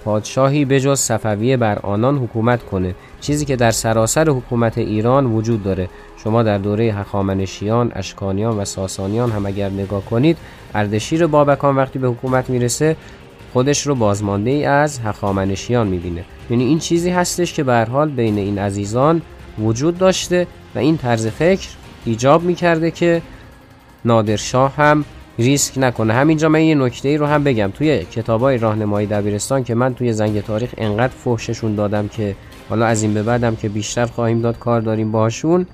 پادشاهی 0.04 0.64
بجز 0.64 0.98
صفویه 0.98 1.56
بر 1.56 1.78
آنان 1.78 2.18
حکومت 2.18 2.62
کنه. 2.62 2.94
چیزی 3.20 3.44
که 3.44 3.56
در 3.56 3.70
سراسر 3.70 4.28
حکومت 4.28 4.78
ایران 4.78 5.26
وجود 5.26 5.62
داره. 5.62 5.88
شما 6.24 6.42
در 6.42 6.58
دوره 6.58 6.84
هخامنشیان، 6.84 7.92
اشکانیان 7.94 8.58
و 8.58 8.64
ساسانیان 8.64 9.30
هم 9.30 9.46
اگر 9.46 9.68
نگاه 9.70 10.04
کنید 10.04 10.38
اردشیر 10.74 11.26
بابکان 11.26 11.76
وقتی 11.76 11.98
به 11.98 12.08
حکومت 12.08 12.50
می‌رسه 12.50 12.96
خودش 13.52 13.86
رو 13.86 13.94
بازمانده 13.94 14.50
ای 14.50 14.64
از 14.64 14.98
هخامنشیان 14.98 15.86
می‌بینه. 15.86 16.24
یعنی 16.50 16.64
این 16.64 16.78
چیزی 16.78 17.10
هستش 17.10 17.52
که 17.52 17.64
به 17.64 17.86
حال 17.92 18.10
بین 18.10 18.38
این 18.38 18.58
عزیزان 18.58 19.22
وجود 19.58 19.98
داشته 19.98 20.46
و 20.74 20.78
این 20.78 20.96
طرز 20.96 21.26
فکر 21.26 21.68
ایجاب 22.04 22.42
می‌کرده 22.42 22.90
که 22.90 23.22
نادرشاه 24.04 24.76
هم 24.76 25.04
ریسک 25.40 25.74
نکنه. 25.76 26.12
همینجا 26.12 26.48
من 26.48 26.62
یه 26.62 26.74
نکته 26.74 27.08
ای 27.08 27.16
رو 27.16 27.26
هم 27.26 27.44
بگم. 27.44 27.70
توی 27.74 27.98
کتابای 27.98 28.58
راهنمایی 28.58 29.06
دبیرستان 29.06 29.64
که 29.64 29.74
من 29.74 29.94
توی 29.94 30.12
زنگ 30.12 30.40
تاریخ 30.40 30.74
انقدر 30.78 31.12
فحششون 31.24 31.74
دادم 31.74 32.08
که 32.08 32.36
حالا 32.68 32.86
از 32.86 33.02
این 33.02 33.14
به 33.14 33.22
بعدم 33.22 33.56
که 33.56 33.68
بیشتر 33.68 34.06
خواهیم 34.06 34.40
داد 34.40 34.58
کار 34.58 34.80
داریم 34.80 35.12
باشون 35.12 35.66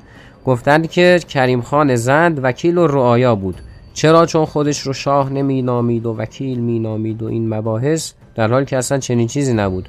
گفتند 0.44 0.90
که 0.90 1.20
کریم 1.28 1.60
خان 1.60 1.96
زند 1.96 2.40
وکیل 2.42 2.78
و 2.78 2.86
رعایا 2.86 3.34
بود. 3.34 3.56
چرا؟ 3.94 4.26
چون 4.26 4.44
خودش 4.44 4.80
رو 4.80 4.92
شاه 4.92 5.32
نمی 5.32 5.62
نامید 5.62 6.06
و 6.06 6.12
وکیل 6.12 6.60
می 6.60 6.78
نامید 6.78 7.22
و 7.22 7.26
این 7.26 7.54
مباحث 7.54 8.12
در 8.34 8.48
حال 8.48 8.64
که 8.64 8.76
اصلا 8.76 8.98
چنین 8.98 9.26
چیزی 9.26 9.54
نبود. 9.54 9.88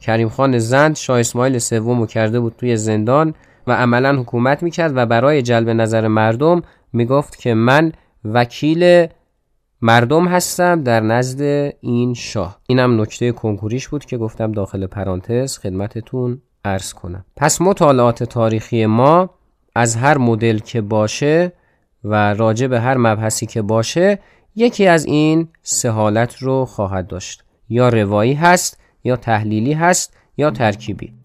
کریم 0.00 0.28
خان 0.28 0.58
زند 0.58 0.96
شاه 0.96 1.20
اسماعیل 1.20 1.58
سوم 1.58 2.06
کرده 2.06 2.40
بود 2.40 2.54
توی 2.58 2.76
زندان 2.76 3.34
و 3.66 3.72
عملا 3.72 4.20
حکومت 4.20 4.62
می‌کرد 4.62 4.92
و 4.96 5.06
برای 5.06 5.42
جلب 5.42 5.68
نظر 5.68 6.08
مردم 6.08 6.62
می‌گفت 6.92 7.38
که 7.38 7.54
من 7.54 7.92
وکیل 8.24 9.06
مردم 9.82 10.28
هستم 10.28 10.82
در 10.82 11.00
نزد 11.00 11.42
این 11.80 12.14
شاه. 12.14 12.60
اینم 12.66 13.00
نکته 13.00 13.32
کنکوریش 13.32 13.88
بود 13.88 14.04
که 14.04 14.18
گفتم 14.18 14.52
داخل 14.52 14.86
پرانتز 14.86 15.58
خدمتتون 15.58 16.42
عرض 16.64 16.92
کنم. 16.92 17.24
پس 17.36 17.60
مطالعات 17.60 18.22
تاریخی 18.22 18.86
ما 18.86 19.30
از 19.74 19.96
هر 19.96 20.18
مدل 20.18 20.58
که 20.58 20.80
باشه 20.80 21.52
و 22.04 22.34
راجع 22.34 22.66
به 22.66 22.80
هر 22.80 22.96
مبحثی 22.96 23.46
که 23.46 23.62
باشه 23.62 24.18
یکی 24.56 24.86
از 24.86 25.04
این 25.04 25.48
سه 25.62 25.90
حالت 25.90 26.36
رو 26.36 26.64
خواهد 26.64 27.06
داشت. 27.06 27.44
یا 27.68 27.88
روایی 27.88 28.34
هست 28.34 28.80
یا 29.04 29.16
تحلیلی 29.16 29.72
هست 29.72 30.16
یا 30.36 30.50
ترکیبی. 30.50 31.19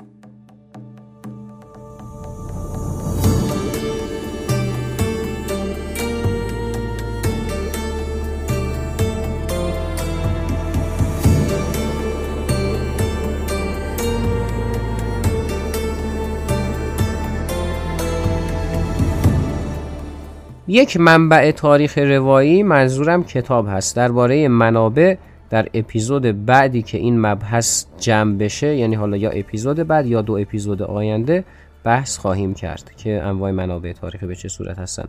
یک 20.76 20.98
منبع 20.98 21.52
تاریخ 21.52 21.98
روایی 21.98 22.64
منظورم 22.64 23.24
کتاب 23.24 23.68
هست. 23.68 23.96
درباره 23.96 24.48
منابع 24.48 25.16
در 25.50 25.68
اپیزود 25.74 26.46
بعدی 26.46 26.82
که 26.82 26.98
این 26.98 27.22
مبحث 27.22 27.86
جمع 28.00 28.38
بشه 28.38 28.76
یعنی 28.76 28.96
حالا 28.96 29.18
یا 29.18 29.30
اپیزود 29.30 29.88
بعد 29.88 30.06
یا 30.06 30.22
دو 30.22 30.34
اپیزود 30.34 30.82
آینده 30.82 31.44
بحث 31.84 32.18
خواهیم 32.18 32.54
کرد 32.54 32.92
که 32.98 33.24
انواع 33.24 33.52
منابع 33.52 33.94
تاریخی 33.94 34.26
به 34.26 34.36
چه 34.36 34.50
صورت 34.50 34.80
هستن. 34.80 35.06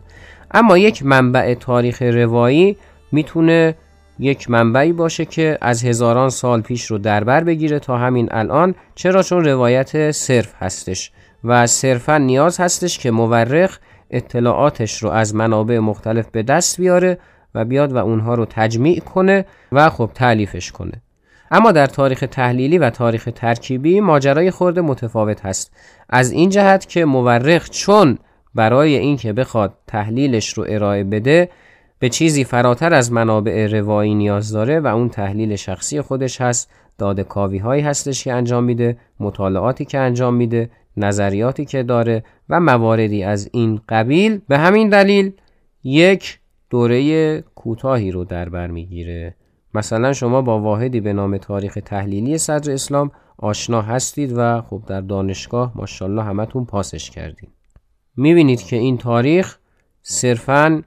اما 0.51 0.77
یک 0.77 1.05
منبع 1.05 1.53
تاریخ 1.53 2.01
روایی 2.01 2.77
می‌تونه 3.11 3.75
یک 4.19 4.49
منبعی 4.49 4.93
باشه 4.93 5.25
که 5.25 5.57
از 5.61 5.83
هزاران 5.83 6.29
سال 6.29 6.61
پیش 6.61 6.85
رو 6.85 6.97
دربر 6.97 7.43
بگیره 7.43 7.79
تا 7.79 7.97
همین 7.97 8.27
الان. 8.31 8.75
چرا؟ 8.95 9.23
چون 9.23 9.45
روایت 9.45 10.11
صرف 10.11 10.53
هستش 10.59 11.11
و 11.43 11.67
صرفا 11.67 12.17
نیاز 12.17 12.59
هستش 12.59 12.99
که 12.99 13.11
مورخ 13.11 13.79
اطلاعاتش 14.11 15.03
رو 15.03 15.09
از 15.09 15.35
منابع 15.35 15.79
مختلف 15.79 16.27
به 16.31 16.43
دست 16.43 16.77
بیاره 16.77 17.17
و 17.55 17.65
بیاد 17.65 17.91
و 17.91 17.97
اونها 17.97 18.35
رو 18.35 18.45
تجمیع 18.49 18.99
کنه 18.99 19.45
و 19.71 19.89
خب 19.89 20.11
تعلیفش 20.13 20.71
کنه. 20.71 21.01
اما 21.51 21.71
در 21.71 21.87
تاریخ 21.87 22.23
تحلیلی 22.31 22.77
و 22.77 22.89
تاریخ 22.89 23.29
ترکیبی 23.35 23.99
ماجرای 23.99 24.51
خورده 24.51 24.81
متفاوت 24.81 25.45
هست. 25.45 25.71
از 26.09 26.31
این 26.31 26.49
جهت 26.49 26.85
که 26.85 27.05
مورخ 27.05 27.69
چون 27.69 28.17
برای 28.55 28.95
اینکه 28.95 29.33
بخواد 29.33 29.73
تحلیلش 29.87 30.53
رو 30.53 30.65
ارائه 30.69 31.03
بده 31.03 31.49
به 31.99 32.09
چیزی 32.09 32.43
فراتر 32.43 32.93
از 32.93 33.11
منابع 33.11 33.67
روایی 33.67 34.15
نیاز 34.15 34.51
داره 34.51 34.79
و 34.79 34.87
اون 34.87 35.09
تحلیل 35.09 35.55
شخصی 35.55 36.01
خودش 36.01 36.41
هست 36.41 36.69
داده 36.97 37.23
کاوی 37.23 37.57
هایی 37.57 37.81
هستش 37.81 38.23
که 38.23 38.33
انجام 38.33 38.63
میده 38.63 38.97
مطالعاتی 39.19 39.85
که 39.85 39.99
انجام 39.99 40.33
میده 40.33 40.69
نظریاتی 40.97 41.65
که 41.65 41.83
داره 41.83 42.23
و 42.49 42.59
مواردی 42.59 43.23
از 43.23 43.49
این 43.53 43.81
قبیل. 43.89 44.41
به 44.47 44.57
همین 44.57 44.89
دلیل 44.89 45.31
یک 45.83 46.39
دوره 46.69 47.41
کوتاهی 47.41 48.11
رو 48.11 48.23
در 48.23 48.49
بر 48.49 48.67
می‌گیره. 48.67 49.35
مثلا 49.73 50.13
شما 50.13 50.41
با 50.41 50.59
واحدی 50.59 50.99
به 50.99 51.13
نام 51.13 51.37
تاریخ 51.37 51.77
تحلیلی 51.85 52.37
صدر 52.37 52.73
اسلام 52.73 53.11
آشنا 53.37 53.81
هستید 53.81 54.33
و 54.35 54.61
خب 54.61 54.83
در 54.87 55.01
دانشگاه 55.01 55.71
ماشاءالله 55.75 56.23
همتون 56.23 56.65
پاسش 56.65 57.09
کردید 57.09 57.49
می‌بینید 58.17 58.61
که 58.61 58.75
این 58.75 58.97
تاریخ 58.97 59.57
صرفا 60.01 60.83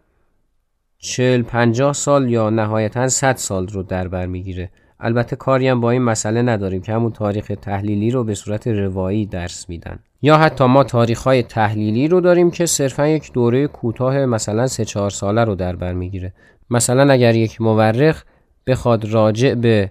40 1.02 1.42
50 1.42 1.92
سال 1.92 2.30
یا 2.30 2.50
نهایتا 2.50 3.08
100 3.08 3.36
سال 3.36 3.68
رو 3.68 3.82
در 3.82 4.08
بر 4.08 4.26
می‌گیره. 4.26 4.70
البته 5.00 5.36
کاری 5.36 5.68
هم 5.68 5.80
با 5.80 5.90
این 5.90 6.02
مسئله 6.02 6.42
نداریم 6.42 6.82
که 6.82 6.92
همون 6.92 7.12
تاریخ 7.12 7.52
تحلیلی 7.62 8.10
رو 8.10 8.24
به 8.24 8.34
صورت 8.34 8.66
روایی 8.66 9.26
درس 9.26 9.68
میدن. 9.68 9.98
یا 10.22 10.36
حتی 10.36 10.64
ما 10.64 10.84
تاریخ 10.84 11.22
های 11.22 11.42
تحلیلی 11.42 12.08
رو 12.08 12.20
داریم 12.20 12.50
که 12.50 12.66
صرفا 12.66 13.08
یک 13.08 13.32
دوره 13.32 13.66
کوتاه 13.66 14.26
مثلا 14.26 14.66
3 14.66 14.84
4 14.84 15.10
ساله 15.10 15.44
رو 15.44 15.54
در 15.54 15.76
بر 15.76 15.92
می‌گیره. 15.92 16.32
مثلا 16.70 17.12
اگر 17.12 17.34
یک 17.34 17.60
مورخ 17.60 18.22
بخواد 18.66 19.04
راجع 19.04 19.54
به 19.54 19.90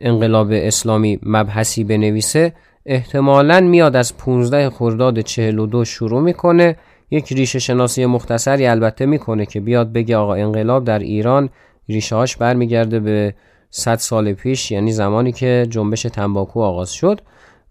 انقلاب 0.00 0.48
اسلامی 0.52 1.18
مبحثی 1.22 1.84
بنویسه 1.84 2.52
احتمالا 2.86 3.60
میاد 3.60 3.96
از 3.96 4.16
15 4.16 4.70
خرداد 4.70 5.20
42 5.20 5.84
شروع 5.84 6.20
می‌کنه 6.20 6.76
یک 7.12 7.32
ریشه 7.32 7.58
شناسی 7.58 8.06
مختصری 8.06 8.66
البته 8.66 9.06
می‌کنه 9.06 9.46
که 9.46 9.60
بیاد 9.60 9.92
بگه 9.92 10.16
آقا 10.16 10.34
انقلاب 10.34 10.84
در 10.84 10.98
ایران 10.98 11.48
ریشه 11.88 12.16
هاش 12.16 12.36
برمیگرده 12.36 13.00
به 13.00 13.34
100 13.70 13.96
سال 13.96 14.32
پیش 14.32 14.70
یعنی 14.70 14.92
زمانی 14.92 15.32
که 15.32 15.66
جنبش 15.70 16.02
تنباکو 16.02 16.60
آغاز 16.60 16.90
شد. 16.92 17.20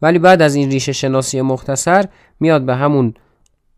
ولی 0.02 0.20
بعد 0.20 0.42
از 0.42 0.56
این 0.56 0.72
ریشه 0.72 0.92
شناسی 0.92 1.42
مختصر 1.42 2.06
میاد 2.40 2.66
به 2.66 2.76
همون 2.76 3.14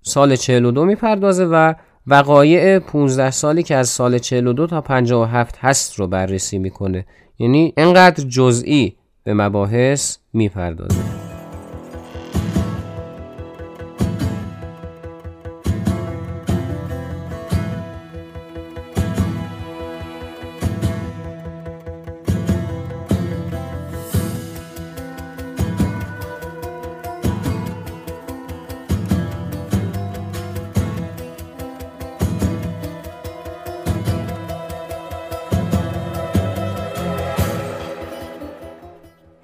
سال 0.01 0.35
42 0.35 0.85
می‌پردازه 0.85 1.45
و 1.45 1.73
وقایع 2.07 2.79
15 2.79 3.31
سالی 3.31 3.63
که 3.63 3.75
از 3.75 3.89
سال 3.89 4.17
42 4.17 4.67
تا 4.67 4.81
57 4.81 5.57
هست 5.59 5.99
رو 5.99 6.07
بررسی 6.07 6.57
می‌کنه. 6.57 7.05
یعنی 7.39 7.73
انقدر 7.77 8.23
جزئی 8.23 8.95
به 9.23 9.33
مباحث 9.33 10.17
می‌پردازه. 10.33 11.32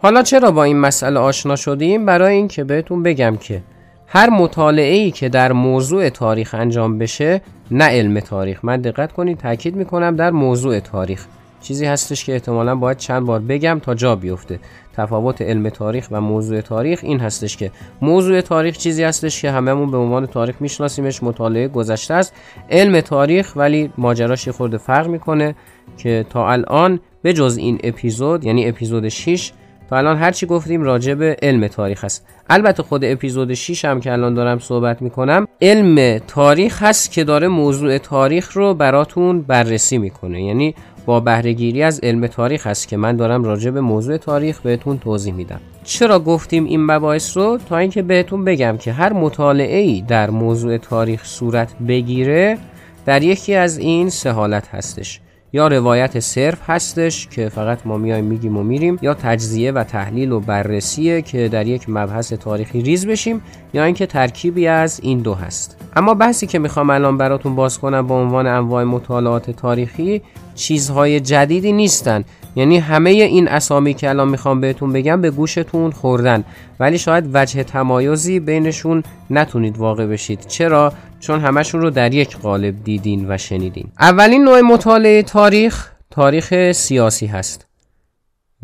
حالا 0.02 0.24
چرا 0.24 0.52
با 0.52 0.64
این 0.64 0.80
مسئله 0.80 1.20
آشنا 1.20 1.56
شدیم؟ 1.56 2.06
برای 2.06 2.36
اینکه 2.36 2.64
بهتون 2.64 3.04
بگم 3.04 3.38
که 3.38 3.62
هر 4.08 4.30
مطالعه 4.30 4.96
ای 4.96 5.12
که 5.12 5.30
در 5.30 5.52
موضوع 5.52 6.10
تاریخ 6.10 6.56
انجام 6.56 6.98
بشه 6.98 7.42
نه 7.72 7.84
علم 7.84 8.20
تاریخ. 8.20 8.66
من 8.66 8.82
دقت 8.82 9.12
کنید 9.12 9.38
تاکید 9.38 9.76
می‌کنم 9.76 10.16
در 10.16 10.32
موضوع 10.32 10.80
تاریخ. 10.80 11.26
چیزی 11.62 11.86
هستش 11.86 12.26
که 12.26 12.34
احتمالا 12.34 12.76
باید 12.76 12.98
چند 12.98 13.26
بار 13.26 13.40
بگم 13.40 13.80
تا 13.84 13.96
جا 13.96 14.16
بیفته. 14.16 14.60
تفاوت 14.96 15.42
علم 15.42 15.70
تاریخ 15.70 16.08
و 16.12 16.22
موضوع 16.22 16.62
تاریخ 16.62 17.00
این 17.04 17.20
هستش 17.20 17.58
که 17.58 17.72
موضوع 18.02 18.42
تاریخ 18.42 18.78
چیزی 18.78 19.04
هستش 19.04 19.42
که 19.42 19.52
هممون 19.52 19.92
به 19.92 19.98
عنوان 19.98 20.26
تاریخ 20.26 20.56
میشناسیمش 20.60 21.24
مطالعه 21.24 21.68
گذشته 21.68 22.14
است. 22.14 22.34
علم 22.70 23.02
تاریخ 23.02 23.54
ولی 23.56 23.94
ماجراش 23.98 24.48
یه 24.48 24.54
خورده 24.54 24.78
فرق 24.78 25.08
می‌کنه 25.08 25.56
که 25.98 26.26
تا 26.30 26.52
الان 26.52 27.00
به 27.22 27.34
جز 27.34 27.58
این 27.58 27.80
اپیزود 27.84 28.44
یعنی 28.44 28.70
اپیزود 28.70 29.10
6 29.10 29.52
تا 29.90 29.98
الان 29.98 30.18
هرچی 30.18 30.46
گفتیم 30.46 30.84
راجع 30.84 31.14
به 31.14 31.38
علم 31.42 31.68
تاریخ 31.68 32.04
هست 32.04 32.26
البته 32.50 32.84
خود 32.84 33.06
اپیزود 33.06 33.54
6 33.54 33.86
هم 33.86 34.00
که 34.00 34.12
الان 34.12 34.34
دارم 34.34 34.60
صحبت 34.60 35.02
می‌کنم 35.02 35.48
علم 35.62 36.20
تاریخ 36.28 36.84
هست 36.84 37.12
که 37.12 37.24
داره 37.24 37.48
موضوع 37.48 37.98
تاریخ 37.98 38.52
رو 38.52 38.74
براتون 38.74 39.42
بررسی 39.42 39.98
می‌کنه. 39.98 40.44
یعنی 40.44 40.76
با 41.06 41.20
بهرهگیری 41.20 41.84
از 41.84 42.00
علم 42.04 42.28
تاریخ 42.28 42.68
هست 42.68 42.88
که 42.88 42.98
من 42.98 43.16
دارم 43.16 43.44
راجع 43.44 43.72
به 43.72 43.82
موضوع 43.82 44.18
تاریخ 44.18 44.60
بهتون 44.60 45.00
توضیح 45.00 45.34
میدم. 45.34 45.60
چرا 45.84 46.20
گفتیم 46.20 46.66
این 46.66 46.86
مباحث 46.86 47.38
رو؟ 47.38 47.58
تا 47.70 47.78
اینکه 47.78 48.02
بهتون 48.02 48.46
بگم 48.46 48.78
که 48.78 48.92
هر 48.92 49.14
مطالعه 49.14 49.80
ای 49.80 50.02
در 50.02 50.30
موضوع 50.30 50.78
تاریخ 50.78 51.26
صورت 51.26 51.70
بگیره 51.88 52.58
در 53.06 53.24
یکی 53.24 53.56
از 53.56 53.78
این 53.78 54.10
سه 54.10 54.32
حالت 54.32 54.68
هستش. 54.68 55.22
یا 55.54 55.68
روایت 55.68 56.20
صرف 56.20 56.70
هستش 56.70 57.28
که 57.28 57.50
فقط 57.50 57.80
ما 57.86 57.98
میایم 57.98 58.26
میگیم 58.26 58.58
و 58.58 58.64
میریم 58.64 59.00
یا 59.02 59.14
تجزیه 59.14 59.72
و 59.72 59.84
تحلیل 59.84 60.32
و 60.32 60.40
بررسیه 60.40 61.22
که 61.22 61.48
در 61.48 61.68
یک 61.68 61.86
مبحث 61.88 62.34
تاریخی 62.34 62.82
ریز 62.82 63.08
بشیم 63.08 63.42
یا 63.74 63.84
اینکه 63.84 64.06
ترکیبی 64.06 64.68
از 64.68 65.00
این 65.04 65.20
دو 65.20 65.34
هست. 65.34 65.78
اما 65.96 66.14
بحثی 66.14 66.48
که 66.48 66.60
می‌خوام 66.60 66.90
الان 66.90 67.18
براتون 67.18 67.56
باز 67.56 67.80
کنم 67.80 68.08
با 68.08 68.22
عنوان 68.22 68.48
انواع 68.48 68.84
مطالعات 68.84 69.52
تاریخی 69.52 70.22
چیزهای 70.56 71.20
جدیدی 71.20 71.72
نیستن. 71.72 72.24
یعنی 72.56 72.78
همه 72.78 73.10
این 73.10 73.48
اسامی 73.48 73.94
که 73.94 74.10
الان 74.10 74.30
می‌خوام 74.30 74.62
بهتون 74.62 74.94
بگم 74.94 75.22
به 75.22 75.32
گوشتون 75.32 75.92
خوردن. 75.92 76.44
ولی 76.80 76.98
شاید 76.98 77.30
وجه 77.34 77.64
تمایزی 77.64 78.40
بینشون 78.40 79.04
نتونید 79.30 79.78
واقع 79.78 80.06
بشید. 80.08 80.46
چرا؟ 80.48 80.94
چون 81.20 81.40
همشون 81.40 81.82
رو 81.82 81.90
در 81.90 82.14
یک 82.14 82.38
قالب 82.38 82.84
دیدین 82.84 83.26
و 83.30 83.38
شنیدین. 83.38 83.88
اولین 84.00 84.44
نوع 84.44 84.62
مطالعه 84.62 85.24
تاریخ 85.24 85.92
تاریخ 86.12 86.72
سیاسی 86.72 87.26
هست. 87.26 87.68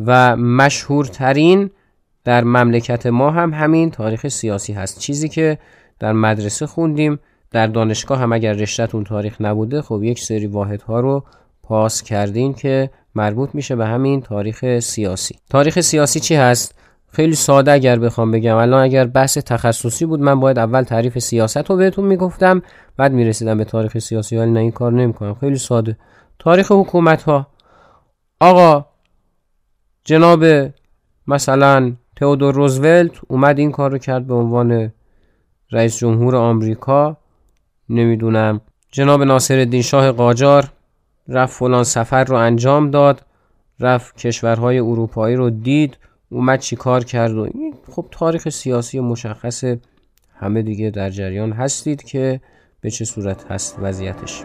و 0.06 0.36
مشهورترین 0.36 1.70
در 2.24 2.44
مملکت 2.44 3.06
ما 3.06 3.32
هم 3.32 3.54
همین 3.54 3.92
تاریخ 3.92 4.28
سیاسی 4.28 4.74
هست. 4.74 5.00
چیزی 5.00 5.30
که 5.30 5.58
در 6.00 6.14
مدرسه 6.14 6.68
خوندیم 6.68 7.20
در 7.52 7.68
دانشگاه 7.68 8.20
هم 8.20 8.34
اگر 8.34 8.54
رشتهتون 8.54 9.04
تاریخ 9.04 9.42
نبوده 9.42 9.82
خب 9.82 10.04
یک 10.04 10.20
سری 10.20 10.48
واحدها 10.48 11.00
رو 11.00 11.24
پاس 11.64 12.04
کردین 12.04 12.54
که 12.54 12.90
مربوط 13.16 13.50
میشه 13.54 13.76
به 13.76 13.86
همین 13.86 14.22
تاریخ 14.22 14.80
سیاسی. 14.80 15.40
تاریخ 15.50 15.80
سیاسی 15.80 16.20
چی 16.20 16.36
هست؟ 16.36 16.76
خیلی 17.12 17.36
ساده 17.36 17.72
اگر 17.72 18.00
بخوام 18.00 18.32
بگم. 18.32 18.56
الان 18.56 18.84
اگر 18.84 19.06
بحث 19.08 19.38
تخصصی 19.38 20.06
بود 20.06 20.20
من 20.20 20.40
باید 20.40 20.60
اول 20.60 20.84
تعریف 20.84 21.20
سیاست 21.20 21.70
رو 21.70 21.76
بهتون 21.76 22.06
می‌گفتم 22.06 22.62
بعد 22.98 23.12
می‌رسیدم 23.12 23.58
به 23.58 23.66
تاریخ 23.66 23.98
سیاسی 23.98 24.38
ولی 24.38 24.52
نه 24.52 24.60
این 24.60 24.72
کار 24.72 24.92
نمی‌کنم. 24.92 25.34
خیلی 25.34 25.58
ساده. 25.58 25.98
تاریخ 26.40 26.72
حکومت 26.72 27.24
ها 27.24 27.48
آقا 28.40 28.86
جناب 30.04 30.46
مثلا 31.28 31.94
تئودور 32.16 32.54
روزولت 32.54 33.12
اومد 33.28 33.60
این 33.60 33.72
کار 33.72 33.92
رو 33.92 33.98
کرد 33.98 34.28
به 34.28 34.34
عنوان 34.34 34.92
رئیس 35.72 35.98
جمهور 35.98 36.36
آمریکا. 36.36 37.18
نمی‌دونم. 37.90 38.62
جناب 38.92 39.24
ناصر 39.24 39.60
الدین 39.60 39.82
شاه 39.82 40.12
قاجار 40.12 40.72
رفت 41.28 41.54
فلان 41.54 41.84
سفر 41.84 42.24
رو 42.24 42.36
انجام 42.36 42.92
داد 42.92 43.26
رفت 43.80 44.18
کشورهای 44.18 44.80
اروپایی 44.80 45.36
رو 45.36 45.50
دید 45.50 45.98
اومد 46.30 46.60
چی 46.60 46.76
کار 46.76 47.04
کرد 47.04 47.32
و 47.32 47.50
خب 47.92 48.06
تاریخ 48.12 48.50
سیاسی 48.50 49.00
مشخص 49.00 49.64
همه 50.36 50.62
دیگه 50.62 50.90
در 50.90 51.10
جریان 51.10 51.52
هستید 51.52 52.04
که 52.04 52.42
به 52.82 52.92
چه 52.92 53.06
صورت 53.06 53.52
هست 53.52 53.78
وضعیتش. 53.82 54.44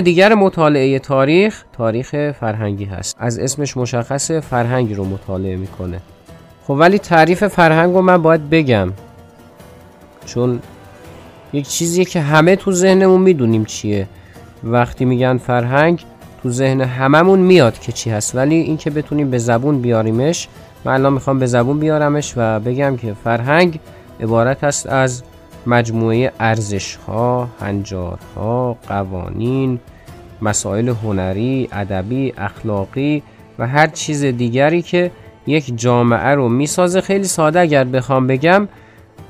دیگر 0.00 0.34
مطالعه 0.34 0.98
تاریخ 0.98 1.64
تاریخ 1.72 2.32
فرهنگی 2.40 2.84
هست. 2.84 3.16
از 3.18 3.38
اسمش 3.38 3.76
مشخص 3.76 4.30
فرهنگ 4.30 4.96
رو 4.96 5.04
مطالعه 5.04 5.56
می‌کنه. 5.56 6.00
خب 6.66 6.76
ولی 6.78 6.98
تعریف 6.98 7.44
فرهنگ 7.44 7.94
رو 7.94 8.02
من 8.02 8.22
باید 8.22 8.50
بگم. 8.50 8.92
چون 10.26 10.60
یک 11.52 11.68
چیزیه 11.68 12.04
که 12.04 12.20
همه 12.20 12.56
تو 12.56 12.72
ذهنمون 12.72 13.20
می‌دونیم 13.20 13.64
چیه. 13.64 14.08
وقتی 14.64 15.04
میگن 15.04 15.38
فرهنگ 15.38 16.04
تو 16.42 16.50
ذهن 16.50 16.80
هممون 16.80 17.38
میاد 17.38 17.78
که 17.78 17.92
چی 17.92 18.10
هست. 18.10 18.34
ولی 18.34 18.54
اینکه 18.54 18.90
بتونیم 18.90 19.30
به 19.30 19.38
زبون 19.38 19.80
بیاریمش 19.80 20.48
من 20.84 20.92
الان 20.92 21.12
می‌خوام 21.12 21.38
به 21.38 21.46
زبون 21.46 21.78
بیارمش 21.78 22.34
و 22.36 22.60
بگم 22.60 22.96
که 22.96 23.14
فرهنگ 23.24 23.80
عبارت 24.20 24.64
است 24.64 24.86
از 24.86 25.22
مجموعه 25.66 26.32
ارزش 26.40 26.96
ها، 26.96 27.48
هنجارها، 27.60 28.76
قوانین، 28.88 29.80
مسائل 30.42 30.88
هنری، 30.88 31.68
ادبی، 31.72 32.32
اخلاقی 32.38 33.22
و 33.58 33.66
هر 33.66 33.86
چیز 33.86 34.24
دیگری 34.24 34.82
که 34.82 35.10
یک 35.46 35.78
جامعه 35.78 36.34
رو 36.34 36.48
می‌سازه. 36.48 37.00
خیلی 37.00 37.24
ساده 37.24 37.60
اگر 37.60 37.84
بخوام 37.84 38.26
بگم 38.26 38.68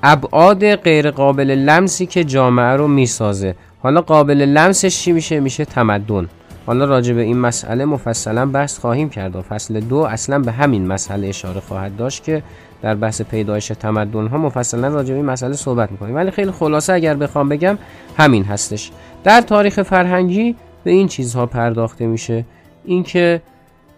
ابعاد 0.03 0.75
غیر 0.75 1.11
قابل 1.11 1.51
لمسی 1.51 2.07
که 2.07 2.25
جامعه 2.25 2.77
رو 2.77 2.89
می‌سازه. 2.89 3.55
حالا 3.83 4.01
قابل 4.01 4.37
لمسش 4.43 5.01
چی 5.01 5.13
میشه؟ 5.13 5.41
میشه 5.41 5.65
تمدن. 5.65 6.29
حالا 6.67 6.85
راجع 6.85 7.15
به 7.15 7.23
این 7.23 7.39
مسئله 7.39 7.85
مفصلا 7.85 8.47
بحث 8.47 8.79
خواهیم 8.79 9.09
کرد 9.09 9.37
و 9.37 9.43
فصل 9.43 9.81
دو 9.81 9.97
اصلا 9.97 10.39
به 10.39 10.53
همین 10.53 10.87
مسئله 10.87 11.29
اشاره 11.29 11.61
خواهد 11.61 11.97
داشت 11.97 12.25
که 12.25 12.43
در 12.83 12.95
بحث 12.95 13.23
پیدایش 13.23 13.67
تمدن 13.69 14.27
ها 14.27 14.39
مفصلا 14.39 14.89
راجع 14.89 15.11
به 15.11 15.17
این 15.17 15.25
مسئله 15.25 15.53
صحبت 15.53 15.93
می‌کنیم. 15.93 16.15
ولی 16.15 16.31
خیلی 16.31 16.51
خلاصه 16.51 16.93
اگر 16.93 17.15
بخوام 17.15 17.49
بگم 17.49 17.79
همین 18.17 18.45
هستش. 18.45 18.91
در 19.25 19.41
تاریخ 19.41 19.83
فرهنگی 19.83 20.57
به 20.85 20.91
این 20.91 21.09
چیزها 21.09 21.47
پرداخته 21.47 22.07
میشه. 22.07 22.45
اینکه 22.85 23.43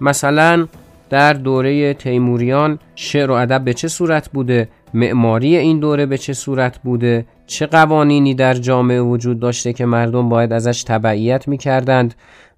مثلا 0.00 0.66
در 1.10 1.32
دوره 1.32 1.94
تیموریان 1.94 2.78
شعر 2.94 3.30
و 3.30 3.34
ادب 3.34 3.64
به 3.64 3.74
چه 3.74 3.88
صورت 3.88 4.28
بوده؟ 4.28 4.68
معماری 4.94 5.56
این 5.56 5.78
دوره 5.80 6.06
به 6.06 6.18
چه 6.18 6.32
صورت 6.32 6.78
بوده؟ 6.78 7.26
چه 7.46 7.66
قوانینی 7.66 8.34
در 8.34 8.54
جامعه 8.54 9.00
وجود 9.00 9.40
داشته 9.40 9.72
که 9.72 9.86
مردم 9.86 10.28
باید 10.28 10.52
ازش 10.52 10.82
تبعیت 10.82 11.48
می‌کردند؟ 11.48 12.14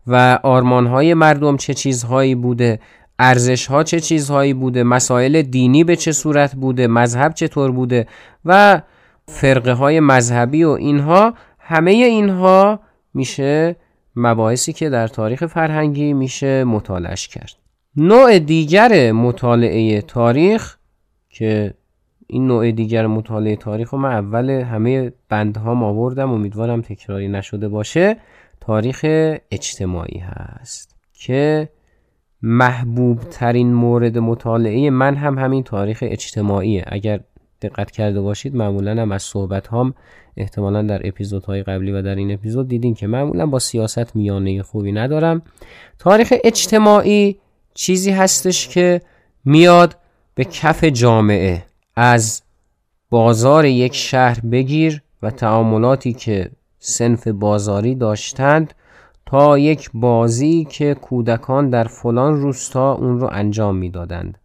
و 0.06 0.38
آرمانهای 0.42 1.14
مردم 1.14 1.56
چه 1.56 1.74
چیزهایی 1.74 2.34
بوده؟ 2.34 2.78
ارزش 3.22 3.66
ها 3.66 3.82
چه 3.82 4.00
چیزهایی 4.00 4.54
بوده 4.54 4.82
مسائل 4.82 5.42
دینی 5.42 5.84
به 5.84 5.96
چه 5.96 6.12
صورت 6.12 6.54
بوده 6.54 6.86
مذهب 6.86 7.34
چطور 7.34 7.70
بوده 7.72 8.06
و 8.44 8.82
فرقه 9.26 9.72
های 9.72 10.00
مذهبی 10.00 10.64
و 10.64 10.68
اینها 10.68 11.34
همه 11.58 11.90
اینها 11.90 12.80
میشه 13.14 13.76
مباحثی 14.16 14.72
که 14.72 14.88
در 14.90 15.08
تاریخ 15.08 15.46
فرهنگی 15.46 16.12
میشه 16.12 16.64
مطالعش 16.64 17.28
کرد. 17.28 17.52
نوع 17.96 18.38
دیگر 18.38 19.12
مطالعه 19.12 20.02
تاریخ 20.02 20.76
که 21.30 21.74
این 22.26 22.46
نوع 22.46 22.70
دیگر 22.70 23.06
مطالعه 23.06 23.56
تاریخ 23.56 23.90
رو 23.90 23.98
من 23.98 24.12
اول 24.12 24.50
همه 24.50 25.12
بندها 25.28 25.84
آوردم 25.84 26.30
امیدوارم 26.30 26.80
تکراری 26.80 27.28
نشده 27.28 27.68
باشه 27.68 28.16
تاریخ 28.60 29.00
اجتماعی 29.50 30.18
هست 30.18 30.94
که 31.12 31.68
محبوب 32.42 33.20
ترین 33.20 33.74
مورد 33.74 34.18
مطالعه 34.18 34.90
من 34.90 35.16
هم 35.16 35.38
همین 35.38 35.62
تاریخ 35.62 35.98
اجتماعیه. 36.06 36.84
اگر 36.86 37.20
دقت 37.62 37.90
کرده 37.90 38.20
باشید 38.20 38.56
معمولا 38.56 39.02
هم 39.02 39.12
از 39.12 39.22
صحبت 39.22 39.68
هم 39.68 39.94
احتمالا 40.36 40.82
در 40.82 41.08
اپیزودهای 41.08 41.62
قبلی 41.62 41.92
و 41.92 42.02
در 42.02 42.14
این 42.14 42.32
اپیزود 42.32 42.68
دیدین 42.68 42.94
که 42.94 43.06
معمولا 43.06 43.46
با 43.46 43.58
سیاست 43.58 44.16
میانه 44.16 44.62
خوبی 44.62 44.92
ندارم. 44.92 45.42
تاریخ 45.98 46.34
اجتماعی 46.44 47.36
چیزی 47.74 48.10
هستش 48.10 48.68
که 48.68 49.00
میاد 49.44 49.96
به 50.34 50.44
کف 50.44 50.84
جامعه. 50.84 51.62
از 51.96 52.42
بازار 53.10 53.64
یک 53.64 53.94
شهر 53.94 54.40
بگیر 54.40 55.02
و 55.22 55.30
تعاملاتی 55.30 56.12
که 56.12 56.50
سنف 56.78 57.28
بازاری 57.28 57.94
داشتند 57.94 58.74
تا 59.30 59.58
یک 59.58 59.90
بازی 59.94 60.66
که 60.70 60.94
کودکان 60.94 61.70
در 61.70 61.84
فلان 61.84 62.40
روستا 62.40 62.92
اون 62.92 63.20
رو 63.20 63.28
انجام 63.32 63.76
می‌دادند. 63.76 64.38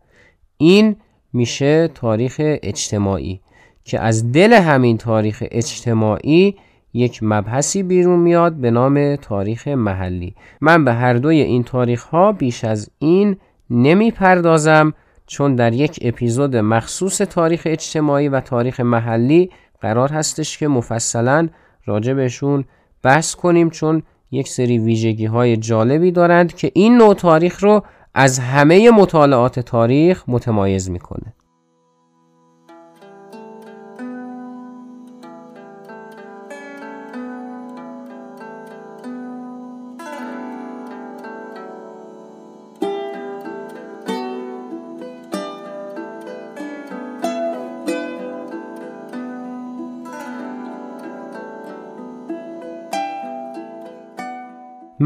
این 0.58 0.96
میشه 1.34 1.88
تاریخ 1.88 2.36
اجتماعی 2.40 3.40
که 3.84 4.00
از 4.00 4.32
دل 4.32 4.54
همین 4.54 4.98
تاریخ 4.98 5.44
اجتماعی 5.52 6.56
یک 6.94 7.20
مبحثی 7.22 7.84
بیرون 7.84 8.20
میاد 8.20 8.54
به 8.54 8.72
نام 8.72 9.16
تاریخ 9.16 9.68
محلی. 9.68 10.36
من 10.62 10.86
به 10.86 10.94
هر 10.94 11.14
دوی 11.14 11.42
این 11.42 11.64
تاریخ 11.64 12.04
ها 12.04 12.32
بیش 12.32 12.64
از 12.64 12.90
این 13.00 13.38
نمی 13.70 14.12
پردازم 14.12 14.94
چون 15.28 15.56
در 15.56 15.74
یک 15.74 16.00
اپیزود 16.02 16.56
مخصوص 16.56 17.18
تاریخ 17.18 17.62
اجتماعی 17.66 18.30
و 18.30 18.40
تاریخ 18.40 18.80
محلی 18.80 19.50
قرار 19.82 20.10
هستش 20.12 20.58
که 20.58 20.68
مفصلا 20.68 21.50
راجع 21.86 22.14
بهشون 22.14 22.66
بحث 23.04 23.36
کنیم 23.36 23.70
چون 23.70 24.04
یک 24.36 24.48
سری 24.48 24.80
ویژگی 24.80 25.26
های 25.26 25.58
جالبی 25.58 26.12
دارند 26.12 26.56
که 26.56 26.72
این 26.74 26.98
نوع 26.98 27.14
تاریخ 27.14 27.64
رو 27.64 27.84
از 28.14 28.40
همه 28.40 28.92
مطالعات 28.92 29.60
تاریخ 29.60 30.24
متمایز 30.28 30.90
می‌کنه. 30.90 31.34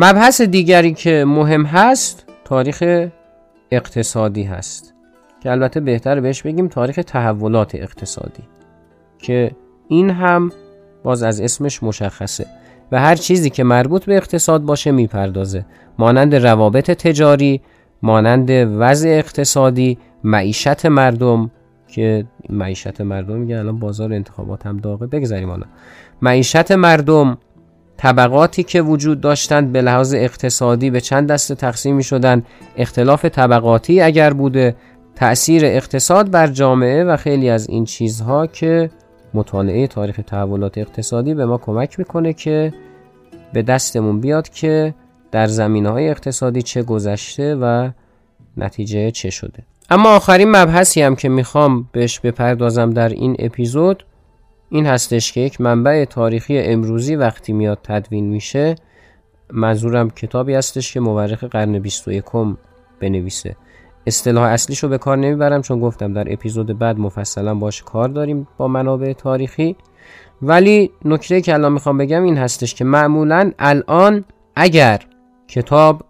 مبحث 0.01 0.41
دیگری 0.41 0.93
که 0.93 1.25
مهم 1.27 1.63
هست 1.63 2.25
تاریخ 2.45 3.07
اقتصادی 3.71 4.43
هست. 4.43 4.93
که 5.43 5.51
البته 5.51 5.79
بهتر 5.79 6.19
بهش 6.19 6.41
بگیم 6.41 6.67
تاریخ 6.67 6.99
تحولات 7.07 7.75
اقتصادی. 7.75 8.43
که 9.17 9.51
این 9.87 10.09
هم 10.09 10.51
باز 11.03 11.23
از 11.23 11.41
اسمش 11.41 11.83
مشخصه. 11.83 12.45
و 12.91 12.99
هر 12.99 13.15
چیزی 13.15 13.49
که 13.49 13.63
مربوط 13.63 14.05
به 14.05 14.17
اقتصاد 14.17 14.61
باشه 14.61 14.91
می‌پردازه. 14.91 15.65
مانند 15.97 16.35
روابط 16.35 16.91
تجاری 16.91 17.61
مانند 18.01 18.49
وضع 18.49 19.09
اقتصادی 19.09 19.97
معیشت 20.23 20.85
مردم. 20.85 21.51
که 21.87 22.25
معیشت 22.49 23.01
مردم 23.01 23.35
میگه 23.35 23.57
الان 23.57 23.79
بازار 23.79 24.13
انتخابات 24.13 24.65
هم 24.65 24.77
داغه 24.77 25.07
بگذاریم 25.07 25.49
حالا. 25.49 25.65
معیشت 26.21 26.71
مردم 26.71 27.37
طبقاتی 27.99 28.63
که 28.63 28.81
وجود 28.81 29.21
داشتند 29.21 29.71
به 29.71 29.81
لحاظ 29.81 30.13
اقتصادی 30.13 30.89
به 30.89 31.01
چند 31.01 31.31
دسته 31.31 31.55
تقسیم 31.55 31.95
می 31.95 32.03
شدن 32.03 32.43
اختلاف 32.77 33.25
طبقاتی 33.25 34.01
اگر 34.01 34.33
بوده 34.33 34.75
تأثیر 35.15 35.65
اقتصاد 35.65 36.31
بر 36.31 36.47
جامعه 36.47 37.03
و 37.03 37.17
خیلی 37.17 37.49
از 37.49 37.69
این 37.69 37.85
چیزها 37.85 38.47
که 38.47 38.89
مطالعه 39.33 39.87
تاریخ 39.87 40.19
تحولات 40.27 40.77
اقتصادی 40.77 41.33
به 41.33 41.45
ما 41.45 41.57
کمک 41.57 41.99
می‌کنه 41.99 42.33
که 42.33 42.73
به 43.53 43.61
دستمون 43.61 44.19
بیاد 44.19 44.49
که 44.49 44.93
در 45.31 45.47
زمینه 45.47 45.89
های 45.89 46.09
اقتصادی 46.09 46.61
چه 46.61 46.83
گذشته 46.83 47.55
و 47.55 47.89
نتیجه 48.57 49.11
چه 49.11 49.29
شده. 49.29 49.63
اما 49.89 50.15
آخرین 50.15 50.51
مبحثی 50.51 51.01
هم 51.01 51.15
که 51.15 51.29
می‌خوام 51.29 51.89
بهش 51.91 52.19
بپردازم 52.19 52.89
در 52.89 53.09
این 53.09 53.35
اپیزود 53.39 54.05
این 54.69 54.85
هستش 54.85 55.31
که 55.31 55.41
یک 55.41 55.61
منبع 55.61 56.05
تاریخی 56.05 56.59
امروزی 56.59 57.15
وقتی 57.15 57.53
میاد 57.53 57.79
تدوین 57.83 58.29
میشه 58.29 58.75
منظورم 59.53 60.09
کتابی 60.09 60.53
هستش 60.53 60.93
که 60.93 60.99
مورخ 60.99 61.43
قرن 61.43 61.79
21 61.79 62.23
بنویسه. 62.99 63.55
اصطلاح 64.07 64.43
اصلیشو 64.43 64.87
به 64.87 64.97
کار 64.97 65.17
نمی‌برم 65.17 65.61
چون 65.61 65.79
گفتم 65.79 66.13
در 66.13 66.33
اپیزود 66.33 66.79
بعد 66.79 66.97
مفصلا 66.99 67.55
باش 67.55 67.83
کار 67.83 68.09
داریم 68.09 68.47
با 68.57 68.67
منابع 68.67 69.13
تاریخی. 69.13 69.75
ولی 70.41 70.91
نکته 71.05 71.41
که 71.41 71.53
الان 71.53 71.71
می‌خوام 71.71 71.97
بگم 71.97 72.23
این 72.23 72.37
هستش 72.37 72.75
که 72.75 72.85
معمولا 72.85 73.51
الان 73.59 74.25
اگر 74.55 74.99
کتاب 75.47 76.05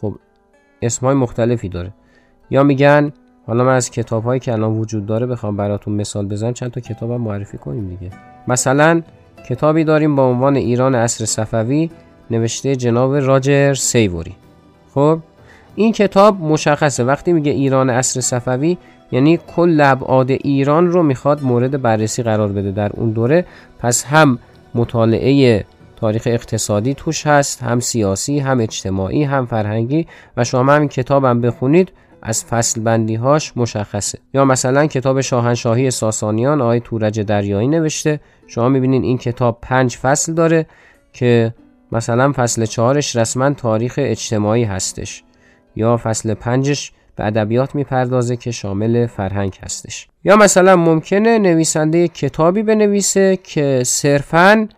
خب 0.00 0.14
اسمهای 0.82 1.14
مختلفی 1.14 1.68
داره. 1.68 1.94
یا 2.50 2.62
میگن 2.62 3.12
حالا 3.48 3.64
من 3.64 3.74
از 3.74 3.90
کتاب 3.90 4.24
هایی 4.24 4.40
که 4.40 4.52
الان 4.52 4.72
وجود 4.72 5.06
داره 5.06 5.26
بخوام 5.26 5.56
براتون 5.56 5.94
مثال 5.94 6.26
بزنم. 6.26 6.52
چند 6.52 6.70
تا 6.70 6.80
کتاب 6.80 7.10
هم 7.10 7.20
معرفی 7.20 7.58
کنیم 7.58 7.88
دیگه. 7.88 8.12
مثلا 8.48 9.02
کتابی 9.48 9.84
داریم 9.84 10.16
با 10.16 10.30
عنوان 10.30 10.56
ایران 10.56 10.94
عصر 10.94 11.24
صفوی 11.24 11.90
نوشته 12.30 12.76
جناب 12.76 13.16
راجر 13.16 13.74
سیوری. 13.74 14.34
خب 14.94 15.18
این 15.74 15.92
کتاب 15.92 16.40
مشخصه. 16.40 17.04
وقتی 17.04 17.32
میگه 17.32 17.52
ایران 17.52 17.90
عصر 17.90 18.20
صفوی 18.20 18.76
یعنی 19.12 19.38
کل 19.56 19.80
ابعاد 19.80 20.30
ایران 20.30 20.86
رو 20.86 21.02
می‌خواد 21.02 21.42
مورد 21.42 21.82
بررسی 21.82 22.22
قرار 22.22 22.48
بده. 22.48 22.70
در 22.70 22.90
اون 22.94 23.10
دوره 23.10 23.44
پس 23.78 24.04
هم 24.04 24.38
مطالعه 24.74 25.64
تاریخ 25.96 26.22
اقتصادی 26.26 26.94
توش 26.94 27.26
هست 27.26 27.62
هم 27.62 27.80
سیاسی 27.80 28.38
هم 28.38 28.60
اجتماعی 28.60 29.24
هم 29.24 29.46
فرهنگی. 29.46 30.06
و 30.36 30.44
شما 30.44 30.72
هم 31.08 31.40
بخونید 31.40 31.92
از 32.22 32.44
فصل 32.44 32.80
بندی 32.80 33.14
هاش 33.14 33.52
مشخصه. 33.56 34.18
یا 34.34 34.44
مثلا 34.44 34.86
کتاب 34.86 35.20
شاهنشاهی 35.20 35.90
ساسانیان 35.90 36.60
آقای 36.60 36.80
تورج 36.80 37.20
دریایی 37.20 37.68
نوشته. 37.68 38.20
شما 38.46 38.68
می‌بینین 38.68 39.02
این 39.02 39.18
کتاب 39.18 39.58
پنج 39.62 39.96
فصل 39.96 40.34
داره 40.34 40.66
که 41.12 41.54
مثلا 41.92 42.32
فصل 42.32 42.64
چهارش 42.64 43.16
رسما 43.16 43.50
تاریخ 43.50 43.94
اجتماعی 43.98 44.64
هستش. 44.64 45.22
یا 45.76 45.96
فصل 45.96 46.34
پنجش 46.34 46.92
به 47.16 47.26
ادبیات 47.26 47.74
می‌پردازه 47.74 48.36
که 48.36 48.50
شامل 48.50 49.06
فرهنگ 49.06 49.58
هستش. 49.62 50.08
یا 50.24 50.36
مثلا 50.36 50.76
ممکنه 50.76 51.38
نویسنده 51.38 52.08
کتابی 52.08 52.62
بنویسه 52.62 53.38
که 53.44 53.82
صرفا 53.86 54.68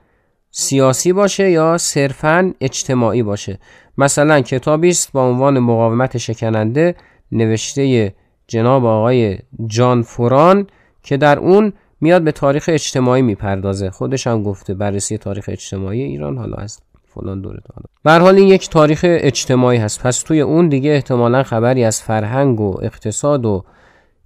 سیاسی 0.51 1.13
باشه 1.13 1.51
یا 1.51 1.79
صرفا 1.79 2.53
اجتماعی 2.61 3.23
باشه. 3.23 3.59
مثلا 3.99 4.41
کتابی 4.41 4.89
است 4.89 5.13
با 5.13 5.29
عنوان 5.29 5.59
مقاومت 5.59 6.19
شکننده 6.19 6.95
نوشته 7.33 8.15
جناب 8.49 8.85
آقای 8.85 9.39
جان 9.67 10.03
فوران 10.03 10.67
که 11.03 11.17
در 11.17 11.39
اون 11.39 11.73
میاد 12.01 12.23
به 12.23 12.33
تاریخ 12.33 12.71
اجتماعی 12.73 13.23
می‌پردازه. 13.23 13.91
خودش 13.91 14.27
هم 14.27 14.43
گفته 14.43 14.75
بررسی 14.75 15.19
تاریخ 15.19 15.45
اجتماعی 15.49 16.03
ایران 16.03 16.39
حالا 16.39 16.57
از 16.57 16.81
فلان 17.15 17.41
دوره 17.41 17.61
تا 18.05 18.19
حال 18.19 18.37
این 18.37 18.49
یک 18.49 18.69
تاریخ 18.69 19.01
اجتماعی 19.05 19.79
هست. 19.79 20.03
پس 20.03 20.23
توی 20.23 20.41
اون 20.41 20.69
دیگه 20.69 20.91
احتمالا 20.91 21.43
خبری 21.43 21.85
از 21.85 22.03
فرهنگ 22.03 22.61
و 22.61 22.79
اقتصاد 22.83 23.47
و 23.47 23.65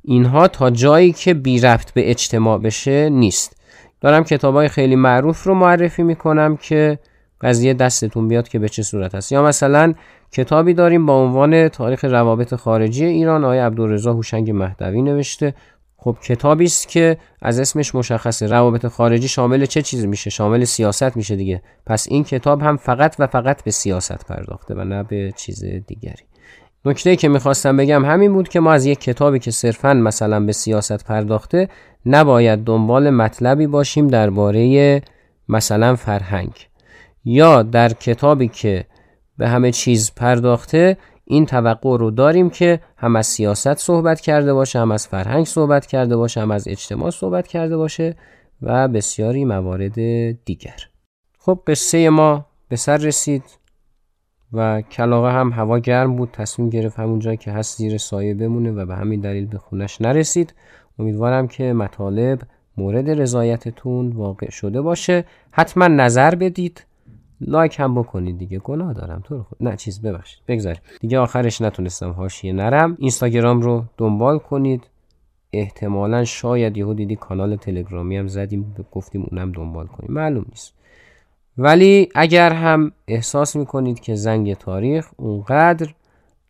اینها 0.03 0.49
تا 0.49 0.71
جایی 0.71 1.12
که 1.12 1.35
بی 1.35 1.61
رفت 1.61 1.95
به 1.95 2.11
اجتماع 2.11 2.59
بشه 2.59 3.09
نیست. 3.09 3.57
دارم 4.01 4.25
کتاب 4.25 4.55
های 4.55 4.69
خیلی 4.69 4.97
معروف 4.97 5.43
رو 5.43 5.55
معرفی 5.55 6.03
می‌کنم 6.03 6.57
که 6.57 6.99
قضیه 7.40 7.75
دستتون 7.75 8.29
بیاد 8.29 8.49
که 8.49 8.59
به 8.59 8.69
چه 8.69 8.83
صورت 8.83 9.14
هست. 9.14 9.33
یا 9.33 9.43
مثلا 9.43 9.95
کتابی 10.35 10.75
داریم 10.75 11.07
با 11.07 11.23
عنوان 11.25 11.68
تاریخ 11.68 12.05
روابط 12.05 12.55
خارجی 12.55 13.05
ایران. 13.05 13.44
آقای 13.44 13.59
عبدالرضا 13.59 14.12
هوشنگ 14.12 14.51
مهدوی 14.51 15.03
نوشته. 15.03 15.55
خب 15.97 16.16
کتابی 16.23 16.64
است 16.64 16.88
که 16.88 17.16
از 17.42 17.61
اسمش 17.61 17.94
مشخصه. 17.94 18.47
روابط 18.47 18.87
خارجی 18.87 19.29
شامل 19.29 19.66
چه 19.66 19.83
چیز 19.83 20.07
میشه؟ 20.07 20.31
شامل 20.31 20.64
سیاست 20.64 21.16
میشه 21.16 21.37
دیگه. 21.37 21.62
پس 21.87 22.07
این 22.11 22.25
کتاب 22.25 22.62
هم 22.62 22.77
فقط 22.77 23.16
و 23.18 23.27
فقط 23.27 23.64
به 23.64 23.70
سیاست 23.70 24.27
پرداخته 24.27 24.75
و 24.75 24.85
نه 24.85 25.03
به 25.03 25.33
چیز 25.37 25.64
دیگری. 25.64 26.25
نکته 26.85 27.16
که 27.16 27.29
می‌خواستم 27.29 27.77
بگم 27.77 28.05
همین 28.05 28.33
بود 28.33 28.49
که 28.49 28.61
ما 28.61 28.73
از 28.73 28.87
یک 28.87 29.01
کتابی 29.01 29.38
که 29.38 29.51
صرفا 29.51 29.94
مثلا 29.94 30.40
به 30.40 30.53
سیاست 30.53 31.05
پرداخته 31.05 31.68
نباید 32.07 32.64
دنبال 32.64 33.11
مطلبی 33.11 33.66
باشیم 33.66 34.09
درباره 34.09 35.03
مثلا 35.49 35.97
فرهنگ. 35.97 36.53
یا 37.25 37.62
در 37.62 37.88
کتابی 37.88 38.49
که 38.49 38.85
به 39.38 39.49
همه 39.49 39.73
چیز 39.73 40.12
پرداخته 40.16 40.97
این 41.25 41.47
توقع 41.47 41.99
رو 41.99 42.11
داریم 42.11 42.51
که 42.51 42.81
هم 42.97 43.16
از 43.16 43.27
سیاست 43.27 43.75
صحبت 43.75 44.20
کرده 44.20 44.55
باشه 44.55 44.79
هم 44.79 44.92
از 44.92 45.07
فرهنگ 45.07 45.47
صحبت 45.47 45.87
کرده 45.87 46.16
باشه 46.16 46.40
هم 46.40 46.51
از 46.51 46.68
اجتماع 46.68 47.11
صحبت 47.11 47.47
کرده 47.47 47.77
باشه 47.77 48.16
و 48.62 48.88
بسیاری 48.88 49.44
موارد 49.44 49.94
دیگر. 50.44 50.77
خب 51.38 51.61
قصه 51.66 52.11
ما 52.11 52.47
به 52.68 52.77
سر 52.77 52.97
رسید 52.97 53.44
و 54.53 54.83
کلاغه 54.83 55.31
هم 55.31 55.53
هوا 55.53 55.79
گرم 55.79 56.16
بود 56.16 56.31
تصمیم 56.33 56.70
گرفت 56.70 56.99
همون 56.99 57.18
جایی 57.18 57.37
که 57.37 57.53
هست 57.53 57.79
زیر 57.79 57.99
سایه 57.99 58.35
بمونه 58.35 58.70
و 58.73 58.87
به 58.87 58.97
همین 58.97 59.20
دلیل 59.20 59.47
به 59.47 59.59
خونش 59.59 60.01
نرسید. 60.01 60.55
امیدوارم 60.99 61.49
که 61.49 61.73
مطالب 61.73 62.40
مورد 62.77 63.11
رضایتتون 63.11 64.11
واقع 64.11 64.51
شده 64.51 64.81
باشه. 64.81 65.25
حتما 65.51 65.88
نظر 65.88 66.35
بدید. 66.35 66.85
لایک 67.40 67.81
هم 67.81 67.94
بکنید 67.94 68.38
دیگه. 68.38 68.59
گناه 68.59 68.92
دارم. 68.92 69.20
تو 69.25 69.42
خود 69.42 69.59
نه 69.61 69.77
چیز 69.77 70.03
ببخشید. 70.03 70.42
بگذاریم. 70.49 70.83
دیگه 71.01 71.18
آخرش 71.18 71.61
نتونستم 71.61 72.11
حاشیه 72.11 72.53
نرم. 72.53 72.97
اینستاگرام 72.99 73.61
رو 73.62 73.85
دنبال 73.97 74.38
کنید. 74.38 74.83
احتمالا 75.53 76.25
شاید 76.25 76.77
یهو 76.77 76.94
دیدی 76.94 77.16
کانال 77.16 77.57
تلگرامی 77.57 78.16
هم 78.16 78.29
زدیم 78.29 78.75
گفتیم 78.92 79.27
اونم 79.31 79.53
دنبال 79.53 79.87
کنیم. 79.87 80.12
معلوم 80.12 80.47
نیست. 80.49 80.75
ولی 81.59 82.09
اگر 82.14 82.53
هم 82.53 82.92
احساس 83.09 83.57
می‌کنید 83.57 84.01
که 84.01 84.14
زنگ 84.14 84.55
تاریخ 84.55 85.09
اونقدر 85.16 85.94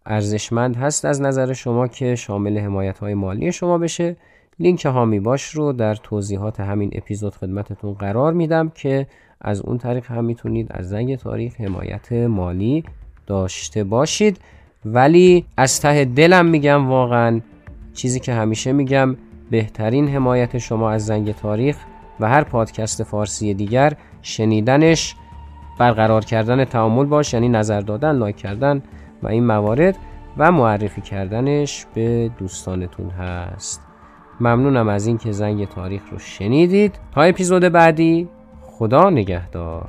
ارزشمند 0.07 0.77
هست 0.77 1.05
از 1.05 1.21
نظر 1.21 1.53
شما 1.53 1.89
که 1.89 2.15
شامل 2.15 2.59
حمایت 2.59 2.99
های 2.99 3.15
مالی 3.15 3.53
شما 3.53 3.79
بشه 3.79 4.17
لینک 4.59 4.87
هامی 4.87 5.21
باش 5.21 5.51
رو 5.51 5.73
در 5.73 5.95
توضیحات 5.95 6.61
همین 6.61 6.91
اپیزود 6.93 7.35
خدمتتون 7.35 7.95
قرار 7.95 8.33
میدم 8.33 8.69
که 8.69 9.07
از 9.45 9.61
اون 9.61 9.79
طریق 9.79 10.07
هم 10.07 10.25
می‌تونید 10.25 10.67
از 10.71 10.89
زنگ 10.89 11.17
تاریخ 11.17 11.61
حمایت 11.61 12.13
مالی 12.13 12.85
داشته 13.27 13.85
باشید. 13.85 14.41
ولی 14.85 15.45
از 15.57 15.81
ته 15.81 16.05
دلم 16.05 16.47
میگم 16.47 16.89
واقعا 16.89 17.41
چیزی 17.95 18.21
که 18.21 18.33
همیشه 18.33 18.73
میگم 18.73 19.17
بهترین 19.51 20.09
حمایت 20.09 20.59
شما 20.59 20.91
از 20.91 21.07
زنگ 21.07 21.35
تاریخ 21.35 21.77
و 22.21 22.29
هر 22.29 22.45
پادکست 22.45 23.03
فارسی 23.03 23.55
دیگر 23.55 23.93
شنیدنش 24.23 25.15
برقرار 25.79 26.25
کردن 26.25 26.65
تعامل 26.65 27.05
باش 27.05 27.35
یعنی 27.35 27.49
نظر 27.49 27.81
دادن 27.81 28.13
لایک 28.13 28.37
کردن 28.37 28.83
و 29.23 29.29
این 29.29 29.47
موارد 29.47 29.99
و 30.39 30.53
معرفی 30.53 31.01
کردنش 31.01 31.87
به 31.95 32.31
دوستانتون 32.39 33.11
هست. 33.11 33.81
ممنونم 34.41 34.89
از 34.89 35.07
اینکه 35.07 35.33
زنگ 35.33 35.69
تاریخ 35.69 36.03
رو 36.13 36.19
شنیدید. 36.19 36.99
تا 37.15 37.23
اپیزود 37.23 37.63
بعدی 37.63 38.29
خدا 38.79 39.11
نگهدار. 39.11 39.89